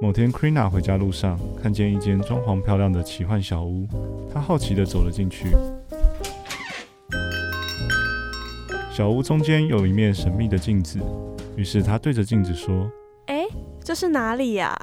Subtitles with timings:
[0.00, 3.86] 某天，Krina 回家路上看见一间装潢漂亮的奇幻小屋，
[4.32, 5.48] 她好奇地走了进去。
[8.92, 10.98] 小屋中间有一面神秘的镜子，
[11.56, 12.90] 于是她对着镜子说
[13.26, 13.46] ：“哎，
[13.82, 14.76] 这是哪里呀？”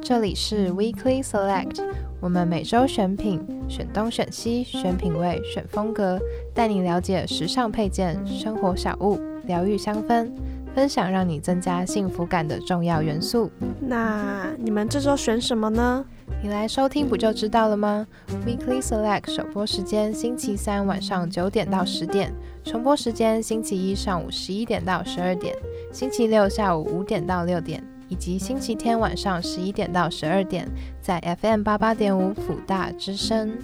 [0.00, 1.82] 这里是 Weekly Select，
[2.20, 6.18] 我们每周选品，选东选西，选品味，选风格，
[6.54, 10.30] 带你了解时尚配件、生活小物、疗愈香氛。
[10.76, 13.50] 分享让你增加幸福感的重要元素。
[13.80, 16.04] 那你们这周选什么呢？
[16.42, 18.06] 你来收听不就知道了吗
[18.46, 22.30] ？Weekly Select 首播时间星期三晚上九点到十点，
[22.62, 25.56] 重播时间星期一上午十一点到十二点，
[25.90, 30.68] 星期六下午五点到六点，以及星期天晚上十一点到十二点，
[31.00, 33.56] 在 FM 八八点五辅大之声。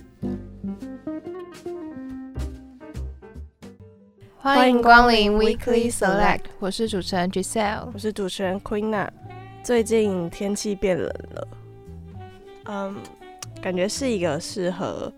[4.43, 9.09] 欢迎光临 Weekly Select，我是主持人 Giselle，我是主持人 Queena。
[9.63, 11.49] 最近天气变冷了，
[12.65, 12.97] 嗯，
[13.63, 15.13] 感觉是一个适合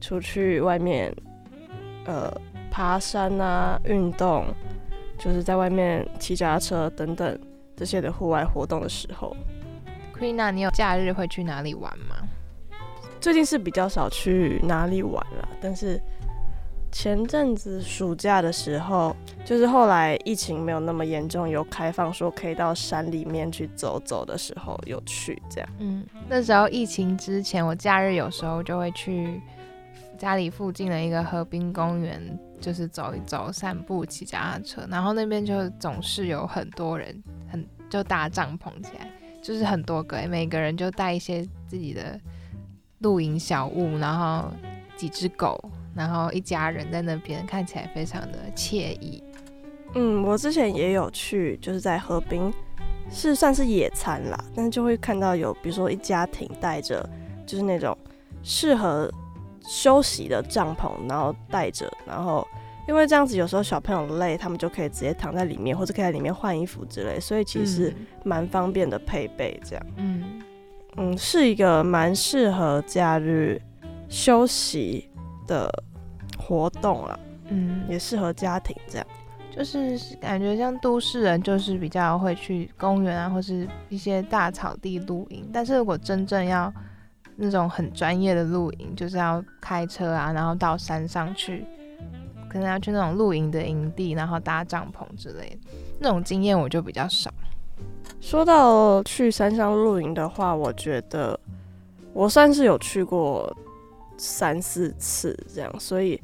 [0.00, 1.14] 出去外面，
[2.06, 2.28] 呃，
[2.72, 4.44] 爬山啊，运动，
[5.16, 7.38] 就是在外面骑脚踏车等等
[7.76, 9.36] 这些的户外活动的时候。
[10.18, 12.16] Queena，你有假日会去哪里玩吗？
[13.20, 16.02] 最近是比较少去哪里玩了，但是。
[16.92, 25.68] 前阵子暑假的时候，就是后来疫情没有那么严重，有开放说可以到山里面去走走的时候，有去这样。
[25.78, 29.40] 嗯，那时候疫情之前，我假日有时候就会去
[30.18, 32.20] 家里附近的一个河滨公园，
[32.60, 42.20] 就是走一走、散步、骑脚踏车，然后那边就总是有很多人，很就搭帐篷起来，就是很多个，每个人就带一些自己的
[42.98, 44.52] 露营小物，然后
[44.96, 45.58] 几只狗。
[45.94, 49.22] 然后一家人在那边看起来非常的惬意。
[49.94, 52.52] 嗯，我之前也有去，就是在河滨，
[53.10, 57.08] 是算是野餐啦，但是就会看到有，比如说一家庭带着，
[57.44, 57.96] 就是那种
[58.42, 59.12] 适合
[59.60, 62.46] 休息的帐篷，然后带着，然后
[62.86, 67.92] 因为这样子有时候小朋友累，他们就可以直接躺在里面，或者可以在里面换衣服之类，所以其实
[68.24, 69.86] 蛮方便的配备这样。
[69.96, 70.40] 嗯
[70.96, 73.60] 嗯，是一个蛮适合假日
[74.08, 75.08] 休息
[75.50, 75.68] 的
[76.38, 77.18] 活动了，
[77.48, 79.06] 嗯，也适合家庭这样，
[79.50, 85.50] 就是感觉像都市人，就是比较会去公园啊，或是一些大草地露营。
[85.52, 86.72] 但是如果真正要
[87.34, 91.66] 那种很专业的露营，就是要开车啊，然后到山上去，
[92.48, 95.58] 可能要去那种露营的营地，然后搭帐篷之类的，
[95.98, 97.28] 那种经验我就比较少。
[98.20, 101.38] 说到去山上露营的话，我觉得
[102.12, 103.52] 我算是有去过。
[104.20, 106.20] 三四次这样，所以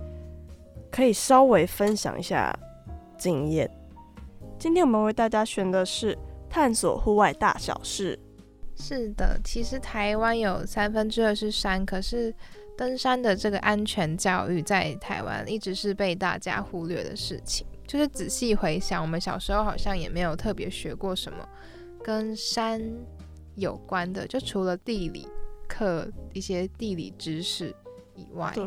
[0.90, 2.54] 可以稍微分享一下
[3.16, 3.70] 经验。
[4.58, 6.16] 今天我们为大家选的是
[6.50, 8.18] 探索户外大小事。
[8.78, 12.34] 是的，其实台湾有三分之二是山，可是
[12.76, 17.66] 登山的这个安全教育在台湾一直是被大家忽略的事情。
[17.86, 21.48] 就是仔细回想，我们小时候好像也没有特别学过什么
[22.04, 22.82] 跟山
[23.54, 25.26] 有关的，就除了地理
[25.66, 27.74] 课一些地理知识。
[28.16, 28.64] 以外，对，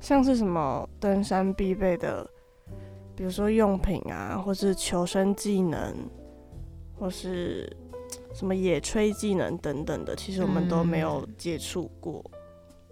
[0.00, 2.28] 像是什么登山必备的，
[3.14, 5.94] 比如说用品啊，或是求生技能，
[6.98, 7.70] 或是
[8.34, 12.24] 什么野炊技能等等的，其实我们都没有接触过。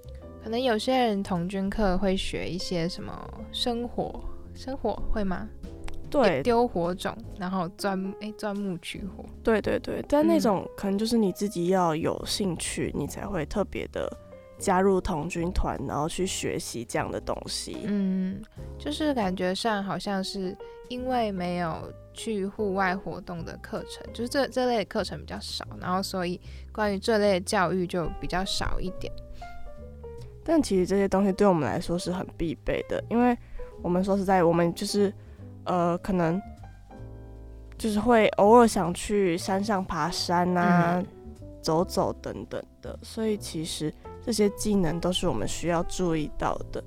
[0.04, 0.10] 嗯，
[0.44, 4.22] 可能有些人童军课会学一些什么生火，
[4.54, 5.48] 生火会吗？
[6.10, 9.24] 对，丢火种，然后钻哎钻木取火。
[9.44, 14.10] 对对对，但那种可能就是你自己要有兴趣，嗯，你才会特别的。
[14.60, 17.78] 加入童军团，然后去学习这样的东西。
[17.84, 18.40] 嗯，
[18.78, 20.54] 就是感觉上好像是
[20.88, 26.38] 因为没有去户外活动的课程，就是这这类课程比较少，然后所以
[26.70, 29.10] 关于这类教育就比较少一点。
[30.44, 33.36] 但其实这些东西对我们来说是很必备的，因为
[33.82, 35.12] 我们说实在，我们就是
[35.64, 36.40] 呃，可能
[37.78, 41.06] 就是会偶尔想去山上爬山啊、嗯、
[41.62, 43.90] 走走等等的，所以其实。
[44.30, 46.80] 这些技能都是我们需要注意到的。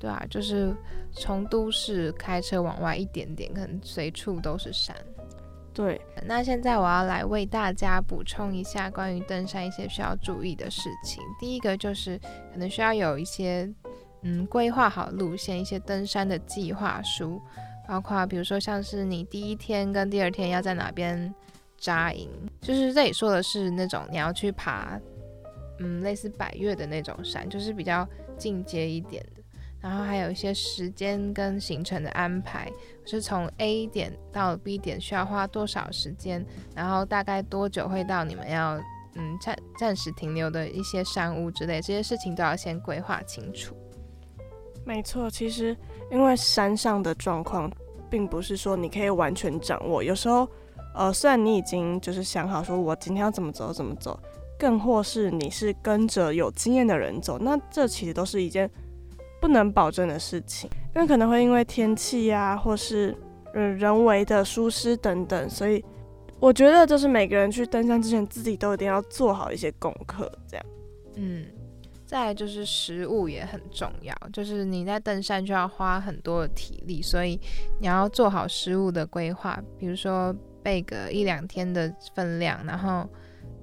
[0.00, 0.74] 对啊，就是
[1.12, 4.96] 从都市开车往外一点点，可能随处都是山。
[5.74, 11.22] 对，那现在我要来为大家补充一下关于登山一些需要注意的事情。
[11.38, 12.18] 第一个就是
[12.50, 13.70] 可能需要有一些
[14.22, 17.38] 嗯规划好路线，一些登山的计划书，
[17.86, 21.34] 包括比如说像是你第一天跟第二天要在哪边
[21.76, 22.30] 扎营，
[22.62, 24.98] 就是这里说的是那种你要去爬。
[25.78, 29.42] 嗯，类似百越的那种山，就是比较进阶一点的。
[29.80, 32.68] 然后还有一些时间跟行程的安排，
[33.04, 36.44] 是从 A 点到 B 点需要花多少时间，
[36.74, 38.76] 然后大概多久会到你们要
[39.14, 43.76] 嗯暂暂时停留的一些山屋之类，这些事情都要先规划清楚。
[44.84, 45.76] 没错，其实
[46.10, 47.70] 因为山上的状况，
[48.10, 50.02] 并不是说你可以完全掌握。
[50.02, 50.48] 有时候，
[50.96, 54.18] 呃，虽然你已经就是想好说我今天要怎么走怎么走，
[54.58, 58.70] 更或是你是跟着有经验的人走，那这其实都是一件。
[59.40, 63.16] 不能保证的事情，因为可能会因为天气呀，或是
[63.54, 65.80] 嗯人为的疏失等等，所以
[66.40, 70.66] 我觉得就是每个人去登山之前，自己都一定要做好一些功课，这样。
[71.14, 71.46] 嗯，
[72.04, 77.40] 再就是食物也很重要，就是你在登山就要花很多的体力，所以
[77.78, 80.34] 你要做好食物的规划，比如说
[80.64, 83.08] 备个一两天的分量，然后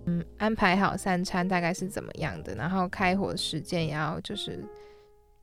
[0.06, 4.64] 嗯安排好三餐大概是怎么样的，然后开火时间也要就是。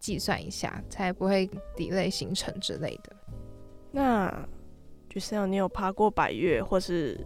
[0.03, 3.17] 计算一下，才不会 delay 行程之类的。
[3.93, 4.29] 那
[5.09, 7.25] Giselle，你有爬过百岳或是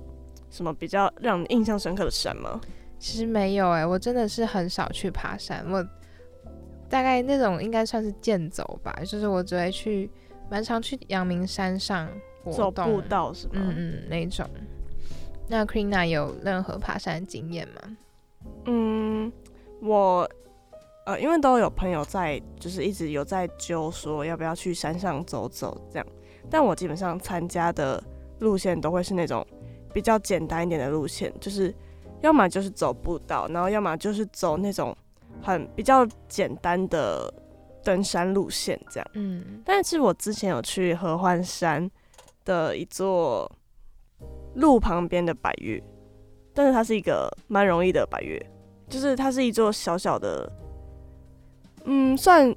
[0.51, 2.61] 什么比较让你印象深刻的山吗？
[2.99, 5.65] 其实没有哎、欸，我真的是很少去爬山。
[5.71, 5.83] 我
[6.87, 10.11] 大概那种应该算是健走吧，就是我只会去
[10.51, 12.07] 蛮常去阳明山上
[12.53, 13.53] 走步道，是吗？
[13.55, 14.47] 嗯嗯，那种。
[15.49, 17.97] 那 Queena 有任何爬山经验吗？
[18.67, 19.33] 嗯，
[19.81, 20.29] 我。
[21.07, 26.07] 呃，因为都有朋友在，就是一直有在揪说要不要去山上走走这样，
[26.51, 28.03] 但我基本上参加的
[28.41, 29.47] 路线都会是那种
[29.95, 31.73] 比较简单一点的路线，就是
[32.23, 34.93] 要么就是走步道，然后要么就是走那种
[35.41, 37.33] 很比较简单的
[37.85, 39.09] 登山路线这样。
[39.13, 41.89] 嗯，但是我之前有去合欢山
[42.45, 43.49] 的一座
[44.57, 45.83] 路旁边的百岳，
[46.53, 48.45] 但是它是一个蛮容易的百岳，
[48.89, 50.51] 就是它是一座小小的。
[51.85, 52.53] 嗯，算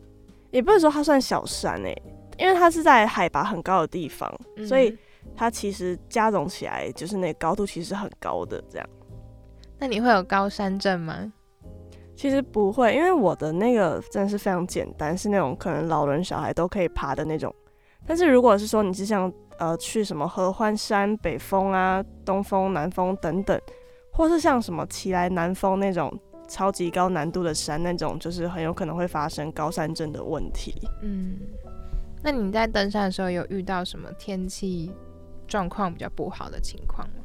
[0.49, 2.03] 也不能说它算小山诶、欸，
[2.37, 4.97] 因为它是在海拔很高的地方，嗯、所以
[5.35, 8.89] 它其实加总起来就是那个高度其实很高的这样。
[9.77, 11.31] 那你会有高山症吗？
[12.15, 17.53] 其实不会，因为我的那个真的是非常简单，是那种可能老人小孩都可以爬的那种。
[18.05, 23.61] 但是如果是说你是像呃去什么合欢山、北峰啊、东峰、南峰等等，
[24.11, 26.11] 或是像什么奇来南峰那种。
[26.51, 30.73] 超级高难度的山，那种就是很有可能会发生高山症的问题。
[31.03, 31.37] 嗯，
[32.23, 34.91] 那你在登山的时候有遇到什么天气
[35.47, 37.23] 状况比较不好的情况吗？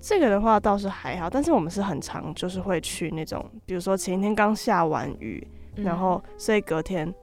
[0.00, 5.46] 这个的话倒是还好，但是我们是很常就是会去那种，比如说前一天刚下完雨，
[5.76, 7.14] 嗯、然后所以隔天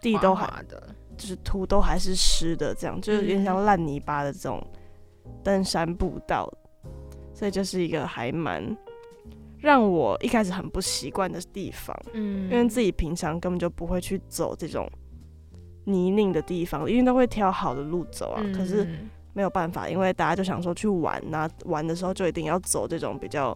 [0.00, 4.60] 地都滑的，就是土都还是湿的，这样就是有点像烂泥巴的这种
[5.44, 6.50] 登山步道，
[7.34, 8.76] 所以就是一个还蛮。
[9.58, 14.90] 让我一开始很不习惯的地方，嗯，因为自己平常根本就不会去走这种
[15.84, 18.40] 泥泞的地方，因为都会挑好的路走啊。
[18.42, 18.88] 嗯、可是
[19.34, 23.54] 没有办法，因为大家就想说去玩，那玩的时候就一定要走这种比较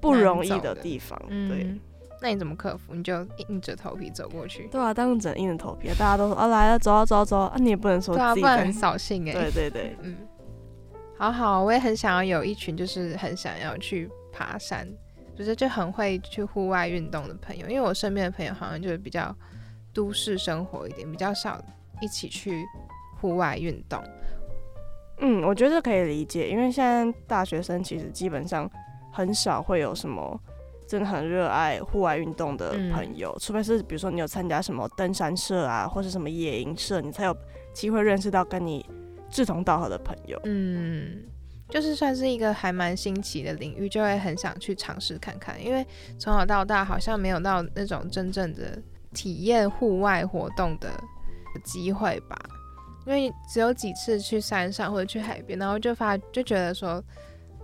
[0.00, 1.16] 不容易的地方。
[1.28, 1.80] 对、嗯，
[2.22, 2.94] 那你怎么克服？
[2.94, 4.68] 你就硬着头皮走过去？
[4.68, 5.88] 对啊，当然只能硬着头皮。
[5.98, 9.32] 大家都说啊，来了，走啊，走啊，走啊，你也不能说自己很扫兴哎。
[9.32, 10.16] 对对对， 嗯，
[11.18, 14.88] 好好，我也很想要有一群，就是很想要去爬山。
[15.34, 19.34] 就是就很会去户外运动的朋友，因为我身边的朋友好像就是比较
[19.92, 21.58] 都市生活一点，比较少
[22.02, 22.62] 一起去
[23.18, 23.98] 户外运动。
[25.20, 28.70] 嗯，我觉得可以理解，因为现在大学生其实基本上
[29.10, 30.38] 很少会有什么
[30.92, 37.34] 真的很热爱户外运动的朋友，嗯、除非是比如说你有参加什么登山社啊，或是什么野营社，你才有
[37.72, 38.84] 机会认识到跟你
[39.30, 40.38] 志同道合的朋友。
[40.44, 41.22] 嗯。
[41.70, 45.58] 就是算是一个还蛮新奇的领域，就会很想去尝试看看。
[45.64, 45.82] 因为
[46.18, 48.78] 从小到大好像没有到那种真正的
[49.14, 50.90] 体验户外活动的
[51.64, 52.38] 机会吧。
[53.06, 57.02] 因为只有几次去山上或者去海边，然后就发就觉得说，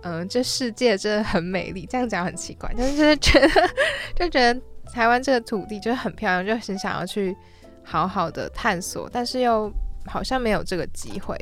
[0.01, 1.85] 嗯、呃，这世界真的很美丽。
[1.89, 3.47] 这样讲很奇怪，但是觉得
[4.15, 4.61] 就觉得
[4.93, 7.35] 台湾这个土地就是很漂亮，就很想要去
[7.83, 9.71] 好好的探索，但是又
[10.05, 11.37] 好像没有这个机会。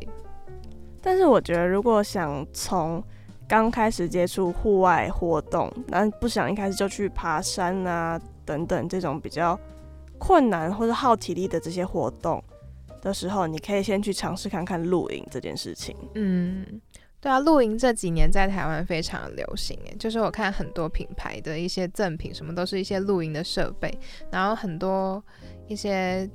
[1.01, 3.01] 但是我觉得，如果想从
[3.47, 9.57] 刚开始接触户外活动，那不想一开始就去爬山啊等等这种比较
[10.17, 12.43] 困难或者耗体力的这些活动
[13.01, 15.95] 的时候，你可以先去尝试看看露营这件事情。
[16.15, 16.65] 嗯，
[17.27, 23.93] 对啊，露营这几年在台湾非常流行诶，就是我看很多品牌的一些赠品，什么都是一些露营的设备，
[24.31, 25.21] 然后很多
[25.67, 26.29] 一些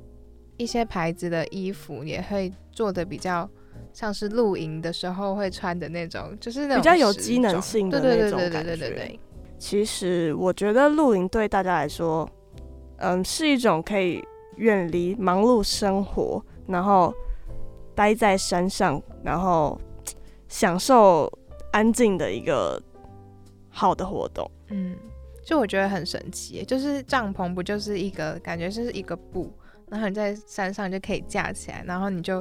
[0.55, 3.49] 一些牌子的衣服也会做的比较。
[3.91, 8.59] 像是露营的时候会穿的那种，就是那种比较有机能性的那种感觉。
[8.59, 9.19] 对对对对对对。
[9.57, 12.29] 其实我觉得露营对大家来说，
[12.97, 14.23] 嗯，是一种可以
[14.57, 17.11] 远离忙碌生活，然后
[17.95, 19.79] 待在山上，然后
[20.53, 21.27] 享受
[21.71, 22.79] 安静的一个
[23.69, 24.47] 好的活动。
[24.67, 24.95] 嗯，
[25.43, 29.51] 就我觉得很神奇，就是帐篷不就是一个感觉就是一个布，
[29.89, 32.39] 然后你在山上就可以架起来，然后你就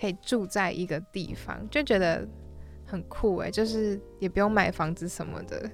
[0.00, 2.26] 可以住在一个地方，就觉得
[2.86, 5.70] 很酷哎，就是也不用买房子什么的。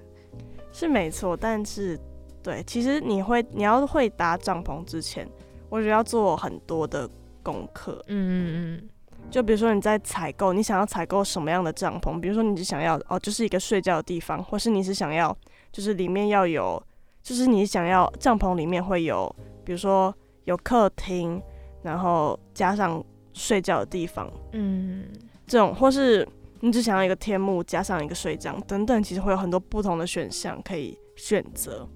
[0.72, 1.96] 是没错，但是。
[2.40, 5.28] 对，其实你会，你要会搭帐篷之前，
[5.68, 7.06] 我觉得要做很多的
[7.42, 8.02] 功课。
[8.06, 8.88] 嗯嗯嗯。
[9.30, 12.20] 就比如说你在采购，你想要采购什么样的帐篷？
[12.20, 15.36] 比如说你只想要哦，就是一个睡觉的地方，或是你是想要，
[15.70, 16.82] 就是里面要有，
[17.22, 21.40] 就是你想要帐篷里面会有，比如说有客厅，
[21.82, 24.30] 然后加上睡觉的地方。
[24.52, 25.04] 嗯。
[25.46, 26.28] 这种，或是
[26.60, 31.88] 你只想要一个天幕加上一个睡帐等等，其实会有很多不同的选项可以选择。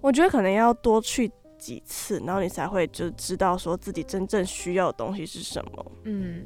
[0.00, 1.28] 我觉得可能要多去
[1.58, 5.92] 几次，然后你才会就知道说自己真正需要的东西是什么。
[6.04, 6.44] 嗯，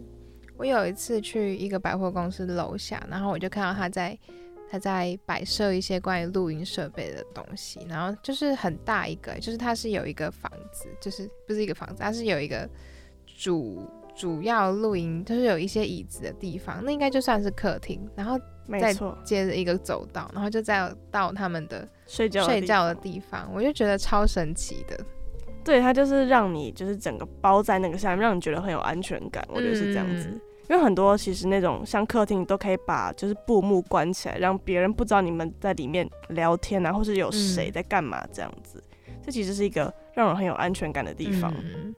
[0.65, 4.19] 我有一次去一个百货公司楼下，然后我就看到他在
[4.71, 12.69] 他在摆设一些关于录音设备的东西，然后就是很大一个，就是它是有一个房子，就是不是一个房子，它是有一个
[13.37, 18.41] 主主要录音，就是有一些椅子的地方，那应该就算是客厅，然后。
[18.81, 24.99] 再接着一个走道，然后就再到他们的睡觉睡觉的地方，我就觉得超神奇的。
[25.63, 29.47] 对，它就是让你就是整个包在那个下面，让你觉得很有安全感。
[29.51, 38.83] 我觉得是这样子，嗯、因为很多其实那种像客厅都可以把就是布幕关起来，让别人不知道你们在里面聊天啊，或是有谁在干嘛这样子。
[39.09, 41.55] 嗯、这其实是一个让人很有安全感的地方。
[41.57, 41.95] 嗯、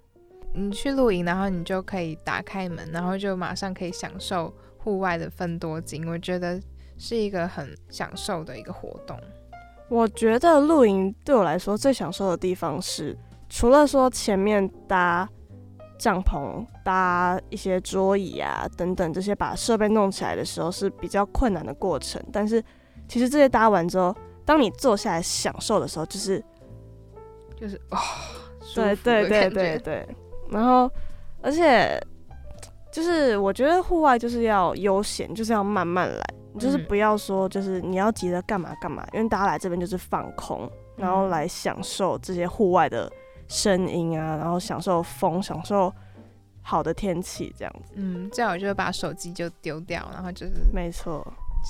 [0.53, 4.53] 你去露营，然后你就可以打开门，然后就马上可以享受。
[4.79, 6.63] 户外的分多金，我觉得
[6.97, 9.19] 是一个很享受的一个活动。
[9.89, 13.19] 我觉得露营对我来说最享受的地方是，
[13.49, 15.29] 除了说前面搭
[15.99, 22.63] 帐篷、搭一些桌椅啊等等这些把设备弄起来的时候是比较困难的过程，但是
[23.09, 24.15] 其实这些搭完之后，
[24.45, 26.41] 当你坐下来享受的时候，就是
[27.57, 27.99] 就是 啊，
[28.77, 30.09] 对对对对对，
[30.49, 30.89] 然后
[31.43, 32.01] 而且。
[32.93, 36.25] 就是我觉得户外就是要悠闲，就是要慢慢来，
[36.59, 40.67] 就是不要说就是你要急着干嘛干嘛，因为大家来这边就是放空，
[40.97, 43.13] 然后来享受这些户外的
[43.49, 45.93] 声音啊，然后享受风，享受
[46.69, 47.93] 好的天气这样子。
[47.95, 51.25] 嗯，最好就是把手机就丢掉，然后就是没错，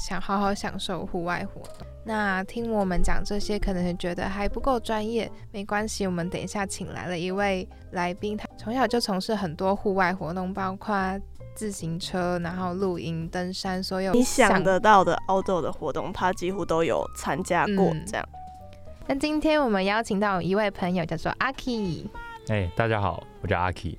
[0.09, 1.87] 想好好享受户外活动。
[2.07, 11.21] 那听我们讲这些，可能是觉得还不够专业，没关系，我们等一下请来了一位来宾，他从小就从事很多户外活动，包括
[11.55, 17.93] 自行车，然后露营、登山，所有你想得到的 outdoor 的活动，他几乎都有参加过。
[18.07, 19.05] 这样，嗯。
[19.09, 22.09] 那今天我们邀请到一位朋友，叫做阿 Key。
[22.49, 23.99] 哎，大家好，我叫阿 Key。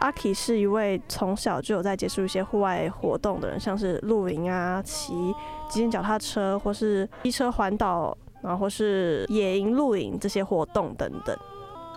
[0.00, 5.12] 阿 Key 是一位从小就有在接触一些户外活动的人，像是露营啊、骑
[5.68, 11.36] 极限脚踏车，或是机车环岛，然后或是野营、露营这些活动等等。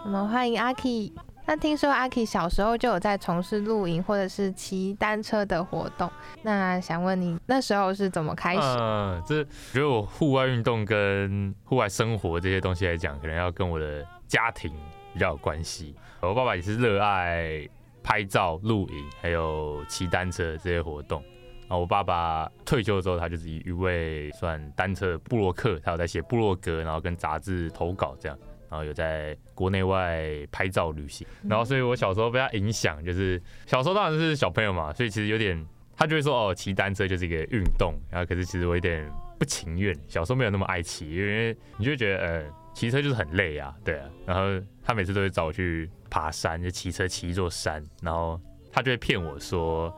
[0.03, 1.13] 我们欢迎阿 Key。
[1.46, 6.10] 那听说阿 Key 小时候就有在从事露营或者是骑单车的活动，
[6.43, 8.62] 那想问你那时候是怎么开始？
[8.62, 9.43] 嗯，这
[9.74, 14.72] 觉得我户外运动跟户外生活这些东西来讲，可能要跟我的家庭
[15.13, 15.96] 比较有关系。
[16.22, 17.67] 我爸爸也是热爱。
[18.03, 21.24] 拍照、露营，还有骑单车这些活动。
[21.62, 28.38] 然后我爸爸退休之后，他就是一位算单车布洛克，他有在写布洛格，然后跟杂志投稿这样，
[28.70, 31.25] 然后有在国内外拍照旅行。
[31.48, 35.65] 然后所以我小时候被他影响，就是小时候当然是小朋友嘛，所以其实有点
[35.96, 37.93] 他就会说哦，骑单车就是一个运动。
[38.10, 42.43] 然后可是其实我有点不情愿，小时候没有那么爱骑，因为你就会觉得呃，
[42.74, 44.10] 骑车就是很累啊，对啊。
[44.25, 45.90] 然后他每次都会找我去。
[46.13, 48.38] 爬山就骑车骑一座山，然后
[48.70, 49.90] 他就会骗我说，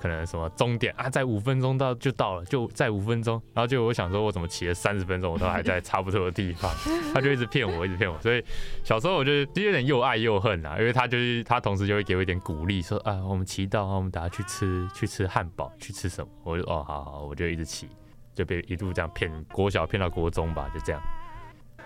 [0.00, 3.40] 可能什么终点啊，在五分钟到就到了，就在五分钟。
[3.54, 6.68] 然后就我想说，我怎么骑了三十分钟，我都还在差不多的地方。
[7.14, 8.20] 他就一直骗我，一直骗我。
[8.20, 8.44] 所以
[8.82, 16.32] 小时候我就就有点又爱又恨啊，因为他就是他同时就会给我一点鼓励，说啊，我们骑到，我们等下去吃去吃汉堡，去吃什么？
[16.42, 17.88] 我就哦，好好，我就一直骑，
[18.34, 21.00] 就被一路这样骗，国小骗到国中吧，就这样。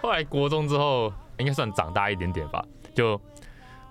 [0.05, 2.63] 后来国中之后，应该算长大一点点吧，
[2.95, 3.19] 就。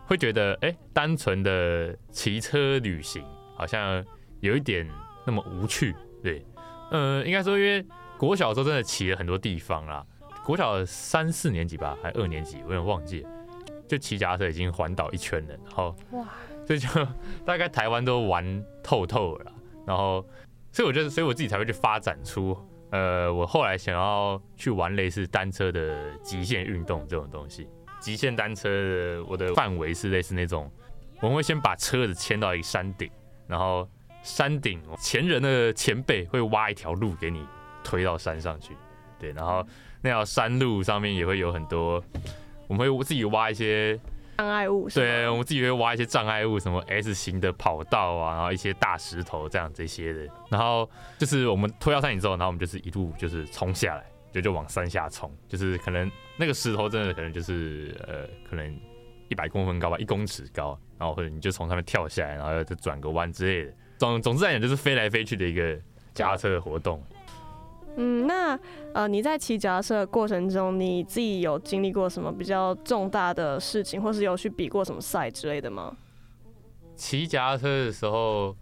[0.05, 3.23] 会觉得哎，单纯的骑车旅行
[3.55, 4.03] 好像
[4.41, 4.85] 有一点
[5.25, 6.45] 那么无趣，对，
[6.91, 7.83] 呃，应该说，因为
[8.17, 10.05] 国小的时候真的骑了很多地方啦，
[10.45, 13.29] 国小三四年级吧，还二年级，我有点忘记了，
[13.87, 16.27] 就骑脚踏车已经环岛一圈了，然后哇，
[16.67, 16.87] 所以就
[17.45, 19.51] 大概台湾都玩透透了，
[19.87, 20.23] 然后，
[20.73, 22.55] 所以我觉得，所以我自己才会去发展出，
[22.93, 27.67] 呃，我后来想要去玩类似单车的极限运动这种东西。
[27.99, 30.71] 极限单车的我的范围是类似那种，
[31.19, 33.09] 我们会先把车子牵到一个山顶，
[33.47, 33.89] 然后
[34.21, 37.43] 山顶前人的前辈会挖一条路给你
[37.83, 38.75] 推到山上去，
[39.17, 39.65] 对，然后
[40.03, 42.03] 那条山路上面也会有很多，
[42.67, 43.99] 我们会自己挖一些
[44.43, 54.03] 障碍物，对，我们自己会挖一些障碍物，什么 S 型的跑道啊，然后一些大石头这样这些的，然后就是我们推到山顶之后，然后我们就是一路就是冲下来。
[54.33, 58.75] 就就往山下冲，就是可能那个石头真的可能就是呃，可能
[59.27, 63.73] 一百公分高吧，一公尺高，然后或者你就从上面跳下来，然后再转个弯之类的。
[63.99, 65.79] 总总之来讲，就是飞来飞去的一个
[66.15, 66.99] 驾车的活动。
[67.97, 68.59] 嗯，那
[68.93, 75.95] 呃你在骑脚踏车的过程中，你自己有经历过什么比较重大的事情，或是有去比过什么赛之类的吗？
[76.95, 78.55] 骑脚踏车的时候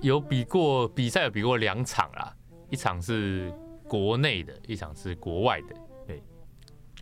[0.00, 2.34] 有比过比赛，有比过两场啦，
[2.70, 3.52] 一场是。
[3.88, 6.22] 国内的一场是国外的，对，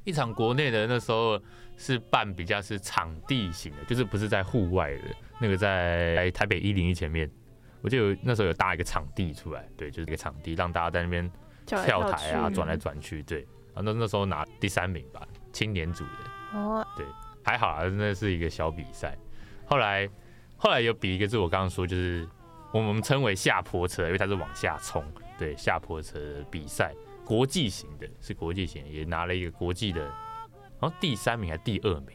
[0.02, 1.40] 一场国内的那时候
[1.76, 5.02] 是办比较是场地型的，就是不是在户外的，
[5.40, 7.30] 那个在台北一零一前面，
[7.82, 11.30] 我就有那时候有搭一个场地出来，对，就是一个场地让大家在那边
[11.64, 13.40] 跳台啊，转来转去，对，
[13.74, 17.06] 然后那那时候拿第三名吧，青年组的，哦，对，
[17.42, 19.16] 还好啊，那是一个小比赛，
[19.66, 20.08] 后来
[20.56, 22.28] 后来有比一个，就是我刚刚说，就是
[22.72, 25.02] 我们称为下坡车，因为它是往下冲。
[25.38, 26.94] 对，下坡车的比赛，
[27.24, 30.02] 国际型的，是国际型的，也拿了一个国际的，
[30.78, 32.08] 然后第三名还是第二名，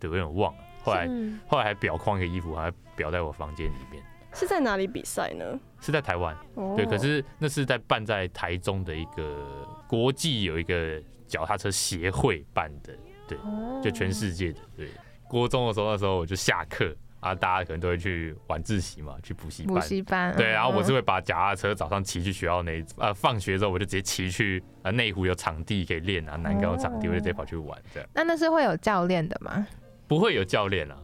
[0.00, 0.60] 对，我有点忘了。
[0.82, 1.08] 后来
[1.46, 4.02] 后来还裱框一个衣服，还裱在我房间里面。
[4.34, 5.58] 是在哪里比赛呢？
[5.80, 6.36] 是在台湾。
[6.56, 6.76] Oh.
[6.76, 9.46] 对，可是那是在办在台中的一个
[9.86, 12.92] 国际有一个脚踏车协会办的，
[13.26, 13.38] 对，
[13.82, 14.60] 就全世界的。
[14.76, 14.88] 对，
[15.28, 16.94] 国中的时候，那时候我就下课。
[17.20, 19.74] 啊，大家可能都会去晚自习嘛，去补习班。
[19.74, 20.36] 补习班。
[20.36, 28.06] 对，然后我是会把脚踏车早上骑去学校那一，呃，放学之后我就直接骑去啊内湖有场地可以练啊，南港有场地，我就直接跑去玩这样。
[28.12, 29.66] 那那是会有教练的吗？
[30.06, 30.98] 不会有教练啊，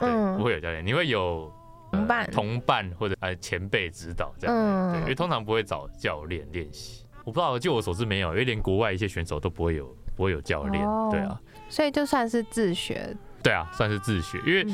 [0.00, 1.52] 对，不会有教练，你会有
[1.96, 4.92] 同伴、同伴或者呃前辈指导这样。
[4.92, 7.04] 对，因为通常不会找教练练习。
[7.24, 10.84] 我不知道，就我所知没有，因为连国外一些选手都不会有，不会有教练。
[11.10, 11.40] 对啊。
[11.68, 13.16] 所以就算是自学。
[13.42, 14.66] 对啊，算是自学，因为。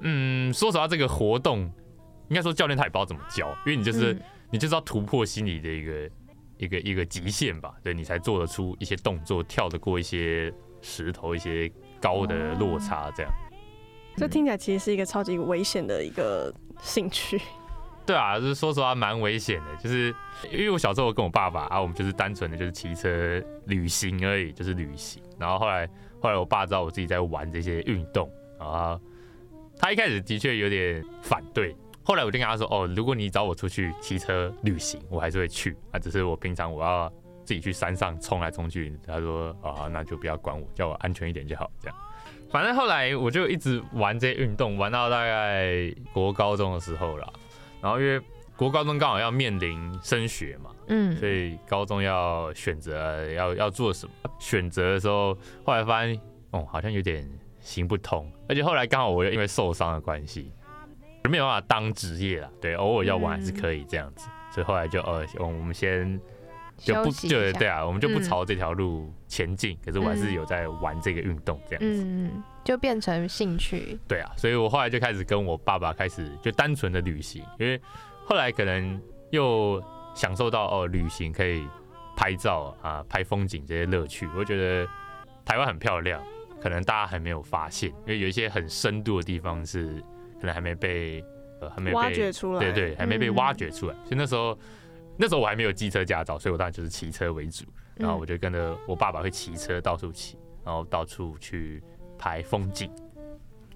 [0.00, 1.60] 嗯，说实话，这个活动
[2.28, 6.10] 应该说教练他也不知道怎么教，因为你就是、嗯、你就是要突破心理的一个
[6.58, 11.70] 一个一个极限吧，对，你才做得出一些动作，跳得过一些石头，一些
[12.02, 13.32] 高的落差，这样。
[14.16, 17.40] 这听起来其实是一个超级危险的一个兴趣。
[18.06, 20.14] 对啊，就是说实话蛮危险的，就是
[20.52, 25.22] 因为我小时候跟我爸爸啊，我们就是单纯的就是骑车旅行而已，就是旅行。
[25.38, 25.88] 然后后来
[26.20, 29.00] 后来我爸知道我自己在玩这些运动啊。
[29.78, 31.74] 他一开始的确有点反对，
[32.04, 37.10] 后来我就跟他说：“哦，如果你找我出去骑车旅行，我还是会去啊，只是我平常我要
[37.44, 41.96] 自己去山上冲来冲去。”他说：“啊，那就不要管我，叫我安全一点就好。”这样，
[42.54, 47.32] 反正后来我就一直玩这些运动，玩到大概国高中的时候了。
[47.82, 48.20] 然后因为
[48.56, 56.16] 国高中刚好要面临升学嘛，嗯，所以高中要选择要要做什么，选择的时候，后来发现
[56.52, 57.28] 哦，好像有点。
[57.60, 60.52] 行不通，而且后来刚好我又因为受伤的关系，
[61.30, 62.50] 没有办法当职业了。
[62.60, 66.20] 对，偶尔要玩还是可以这样子，嗯、所以后来就呃，我们先
[66.76, 69.72] 就不就对啊，我们就不朝这条路前进。
[69.72, 73.98] 嗯、可是我还是有在玩这个运动这样子，嗯，就变成兴趣。
[74.08, 77.80] 对啊，所以我后来就开始跟我爸爸开始就单纯的旅行，因为
[78.24, 79.82] 后来可能又
[80.14, 81.66] 享受到哦，旅行可以
[82.16, 84.88] 拍照啊，拍风景这些乐趣，我觉得
[85.44, 86.22] 台湾很漂亮。
[86.62, 90.02] 可能大家还没有发现，因为有一些很深度的地方是
[90.40, 91.22] 可能还没被
[91.60, 93.92] 呃还没被挖掘出来，对对，还没被挖掘出来。
[93.92, 94.58] 嗯、所以那时候
[95.16, 97.64] 那时候我还没有机车驾照，所以我当然就是骑车为主。
[97.96, 101.80] 然后我就跟着我爸爸会骑车到处骑，然后到处去
[102.18, 102.90] 拍风景。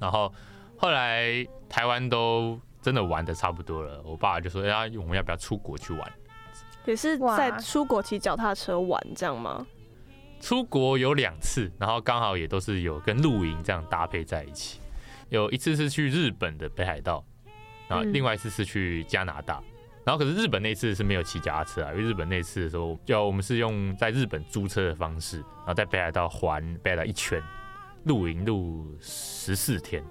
[0.00, 0.32] 然后
[0.76, 6.12] 后来台湾都真的玩的差不多了，我爸爸就说：“哎，我们要不要出国去玩？”
[6.84, 9.64] 也是在出国骑脚踏车玩这样吗？
[10.40, 14.80] 出国有两次，然后刚好也都是有跟露营这样搭配在一起。
[15.28, 17.24] 有一次是去日本的北海道，
[17.86, 19.62] 然后另外一次是去加拿大。
[20.08, 27.42] 然后可是日本那次是没有骑脚踏车啊，因为日本那次的时候，就我们是用在日本租车的方式，然后在北海道环北海道一圈，
[28.04, 30.02] 露营露十四天，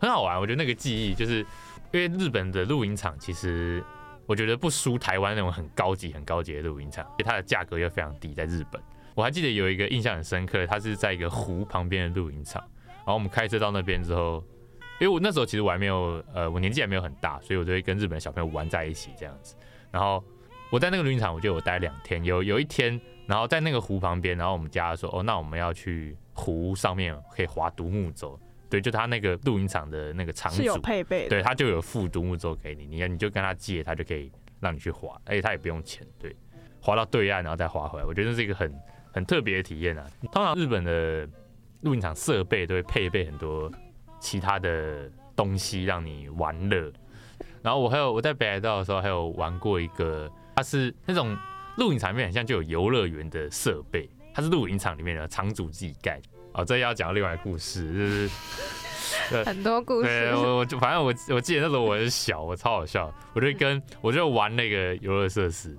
[0.00, 0.40] 很好玩。
[0.40, 1.40] 我觉得那个记忆就是
[1.92, 3.84] 因为日本的露营场其实
[4.24, 8.80] 我觉得不输台湾那种很高级、很高级的露营场，因为它的价格又非常低，在日本。
[9.14, 14.42] 我还记得有一个印象很深刻，它是在一个湖旁边的露营场，然后我们开车到那边之后，
[15.04, 19.54] 因为我那时候其实我还没有，呃，我年纪还没有很大，所以我就会跟日本的小朋友玩在一起这样子。
[19.90, 20.24] 然后
[20.70, 28.40] 我在那个露营场，我就有待两天，有有一天，然后在那个湖旁边，然后我们家说，哦，那我们要去湖上面可以划独木舟。
[28.70, 36.34] 对，就他那个露营场的那个场主是有配备的，对，他就有附独木舟给你，你你就跟他借，他就可以让你去划，而且他也不用钱，对，
[36.80, 38.74] 划到对岸然后再划回来，我觉得这是一个很
[39.12, 40.06] 很特别的体验啊。
[40.32, 41.28] 通常日本的
[41.82, 43.70] 露营场设备都会配备很多
[44.24, 46.90] 其他的东西让你玩乐，
[47.60, 51.36] 然后我还有我在北海道的时候还有玩过一个，它是那种
[51.76, 56.18] 露营场里面很像就有游乐园的设备，它是露营场里面的场主自己盖。
[56.54, 58.30] 哦，这要讲另外一个故事，就是
[59.44, 60.08] 很多故事。
[60.08, 65.76] 对，我我就反正我我记得那时候我很小，我超好笑，我就跟我就玩那个游乐设施，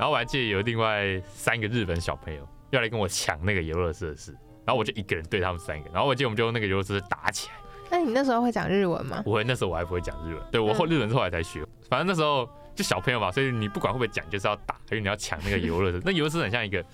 [0.00, 4.32] 然后我还记得有另外三个日本小朋友要来跟我抢那个游乐设施，
[4.64, 7.63] 然后我就一个人对他们三个，然后我记得我们就用那个游乐设施打起来。
[7.94, 9.22] 那你那时候会讲日文吗？
[9.24, 10.42] 不会，那时候我还不会讲日文。
[10.50, 16.84] 对，我后日文是后来才学，反正那时候就小朋友嘛，所以你不管会不会讲，就是要打，因为你要抢那个游乐那游乐设施很像一个。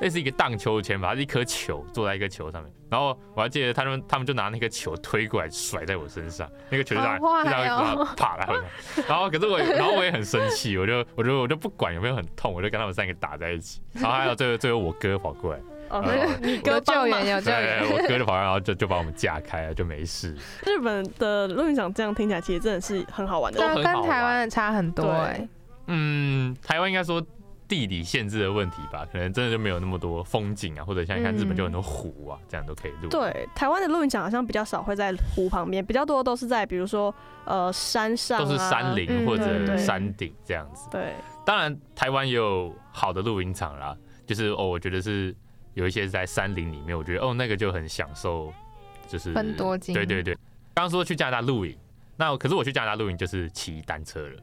[0.00, 8.64] 那是一个荡秋千吧，它是一颗球坐在一个球上面，然后我还记得他们他们就拿那个球推过来甩在我身上，那个球就这样就这样啪了，
[9.06, 16.02] 然后可是我然后我也很生气，我就我就我就不管有没有很痛，我就跟他们三个打在一起，然后还有最后最后我哥跑过来，哦，
[16.42, 20.34] 你哥救援有救援，我哥就跑来，然后就就把我们架开了，就没事。
[20.66, 25.48] 日本的露营场这样听起来其实真的是很好玩的，跟台湾的差很多哎。
[25.86, 27.24] 嗯，台湾应该说。
[27.66, 33.08] 地理限制的问题吧，可能真的就没有那么多风景啊，或者像你看日本就很多湖啊，嗯、这样都可以露。
[33.08, 37.12] 对，台湾的露营场好像比较少会在湖旁边，比较多都是在比如说
[37.46, 40.86] 呃山上、啊，都是山林或者山顶这样子。
[40.90, 41.14] 对，对
[41.46, 45.34] 当然台湾也有好的露营场啦，就是哦，我觉得是
[45.74, 48.52] 有一些是在山林里面，我觉得哦那个就很享受，
[49.06, 49.94] 就是分多金。
[49.94, 50.34] 对对对，
[50.74, 51.76] 刚刚说去加拿大露营，
[52.16, 54.42] 那可是我去加拿大露营就是骑单车了，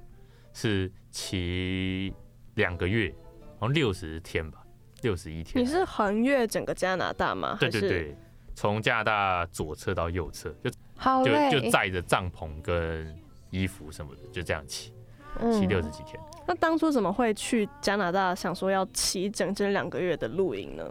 [0.54, 2.14] 是骑。
[2.56, 3.10] 两个月，
[3.58, 4.62] 好像六十天吧，
[5.04, 5.64] 六十一天。
[5.64, 7.56] 你是横越整个加拿大吗？
[7.58, 8.16] 对对对，
[8.54, 13.18] 从加拿大左侧到右侧，就好，就就载着帐篷跟
[13.52, 14.92] 衣服什么的，就这样骑，
[15.54, 16.22] 骑六十几天。
[16.22, 16.44] 嗯。
[16.46, 20.84] 那当初怎么会去加拿大，想说要骑整整两个月的露营呢？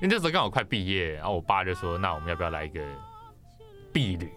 [0.00, 2.80] 因为那时候刚好快毕业，然后我爸就说：“那我们要不要来一个
[3.92, 4.30] 毕旅？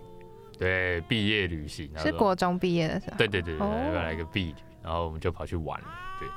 [0.58, 3.17] 对，毕业旅行。”是国中毕业的时候。
[3.17, 4.56] 对对对对，要不要来一个毕旅？
[4.84, 5.88] 然后我们就跑去玩了。
[6.19, 6.28] 对。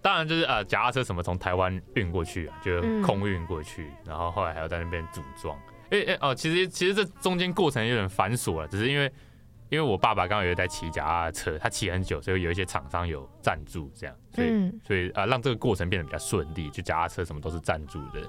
[0.00, 5.54] 当然就是呃，脚踏车什么从台湾运过去啊，就空运过去，嗯、然后后来还要在那边组装。
[5.90, 9.12] 哎、欸、哎、欸、哦，其实其实这中间过程有点繁琐了，只是因为
[9.70, 16.70] 因为我爸爸刚好有在骑脚踏车，他骑很久，所以有一些厂商有赞助这样，所以、嗯、所以啊、呃，让这个过程变得比较顺利。
[16.70, 18.20] 就脚踏车什么都是赞助的。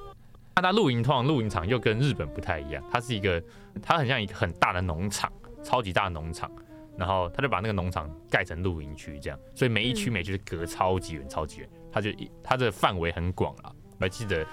[0.56, 3.42] 那它露营通常露营场又跟日本不太一样，它是一个
[3.82, 5.32] 它很像一个很大的农场，
[5.64, 6.52] 超级大的农场。
[6.98, 11.70] 然后他就把那个农场盖成露营区，这样，所以每一区每区是隔超级远，超级远。
[11.90, 12.10] 它就
[12.44, 13.74] 它的范围很广了。
[13.92, 14.46] 我还记得，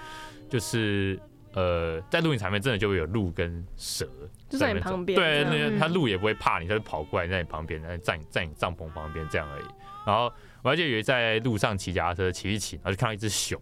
[0.47, 1.19] 就是
[1.57, 4.07] 呃，在露营场面真的就会有鹿跟蛇
[4.47, 9.65] 就在你旁边，对，那他鹿也不会怕你，他就跑过来在你旁边，在站在你帐篷旁边这样而已。
[10.05, 13.59] 然后我还记得有在路上骑脚踏车骑一骑，然后就看到一只熊，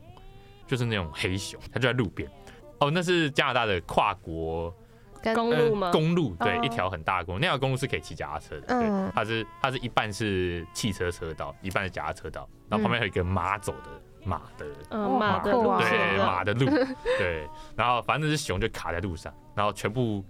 [0.68, 2.30] 就是那种黑熊，它就在路边。
[2.82, 4.76] 哦，那是加拿大的跨国。
[5.34, 5.90] 公路吗？
[5.92, 8.68] 公路对，一条很大的公路，那条公路是可以骑脚踏车的。
[8.68, 13.90] 对，它是它是一半是汽车车道，一半是脚踏车道，然后旁边还有一个马走的
[14.26, 16.66] 马的马的路，对马的路，
[17.18, 17.48] 对。
[17.76, 20.26] 然后反正那只熊就卡在路上，然后全部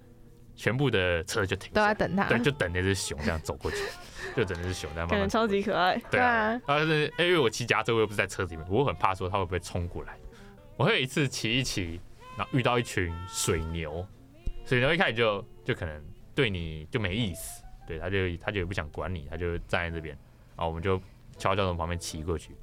[0.56, 3.78] 全部的车就停，都在等它，对，就等那只熊这样走过去，
[4.36, 5.20] 就等那只熊这样慢慢。
[5.20, 5.98] 感觉超级可爱。
[6.12, 10.18] 对啊，但是因为我骑脚踏车，我又不是在车子里面，我很怕说它会不会冲过来。
[10.78, 12.02] 我会有一次骑一骑，
[12.38, 14.06] 然后遇到一群水牛。
[14.66, 16.04] 水牛一开始就就可能
[16.34, 20.18] 对你就没意思，对，他就他就也不想管你，他就站在这边，
[20.56, 21.00] 然后我们就
[21.38, 22.56] 悄悄从旁边骑过去，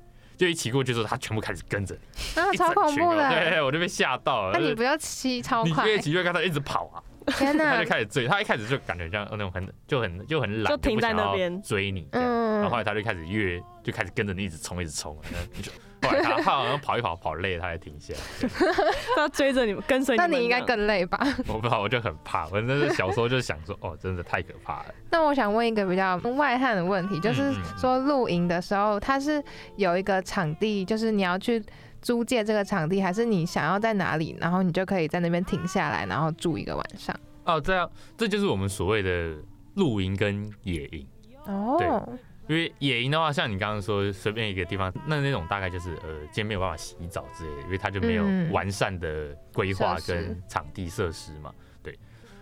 [0.43, 1.97] 就一起过去之后，他全部开始跟着
[2.35, 4.59] 你，啊，超恐怖的，对，我就被吓到了。
[4.59, 15.17] 那你不要骑超快，你越骑越看，他一直跑啊，天哪，他就开始追，他一开始就感觉像那种很就很就很懒，就停在那边追你，嗯，然后后来他就开始越就开始跟着你一直冲一直冲，
[15.55, 15.71] 你就。
[16.05, 18.49] 后来他他好像跑一跑跑累，他才停下来。
[19.15, 21.17] 他追着你们跟随你，那你应该更累吧？
[21.47, 22.49] 我不知道，我就很怕。
[22.49, 24.87] 我那是小时候就想说，哦，真的太可怕了。
[25.13, 29.41] 那我想问一个比较外汉的问题，就是说露营的时候，它是
[29.77, 31.63] 有一个场地，就是你要去
[32.03, 37.19] 租借这个场地，还是你想要在哪里，然后你就可以在那边停下来，然后住一个晚上？
[37.45, 39.37] 哦，这样，这就是我们所谓的
[39.77, 41.07] 露营跟野营。
[41.47, 41.77] 哦。
[41.79, 42.19] 对。
[42.49, 51.53] 因为野营的话，像你刚刚说随便一个地方，那那种大概就是呃，今天没有办法洗澡之类的，因为它就没有完善的规划跟场地设施嘛。
[51.85, 51.97] 对，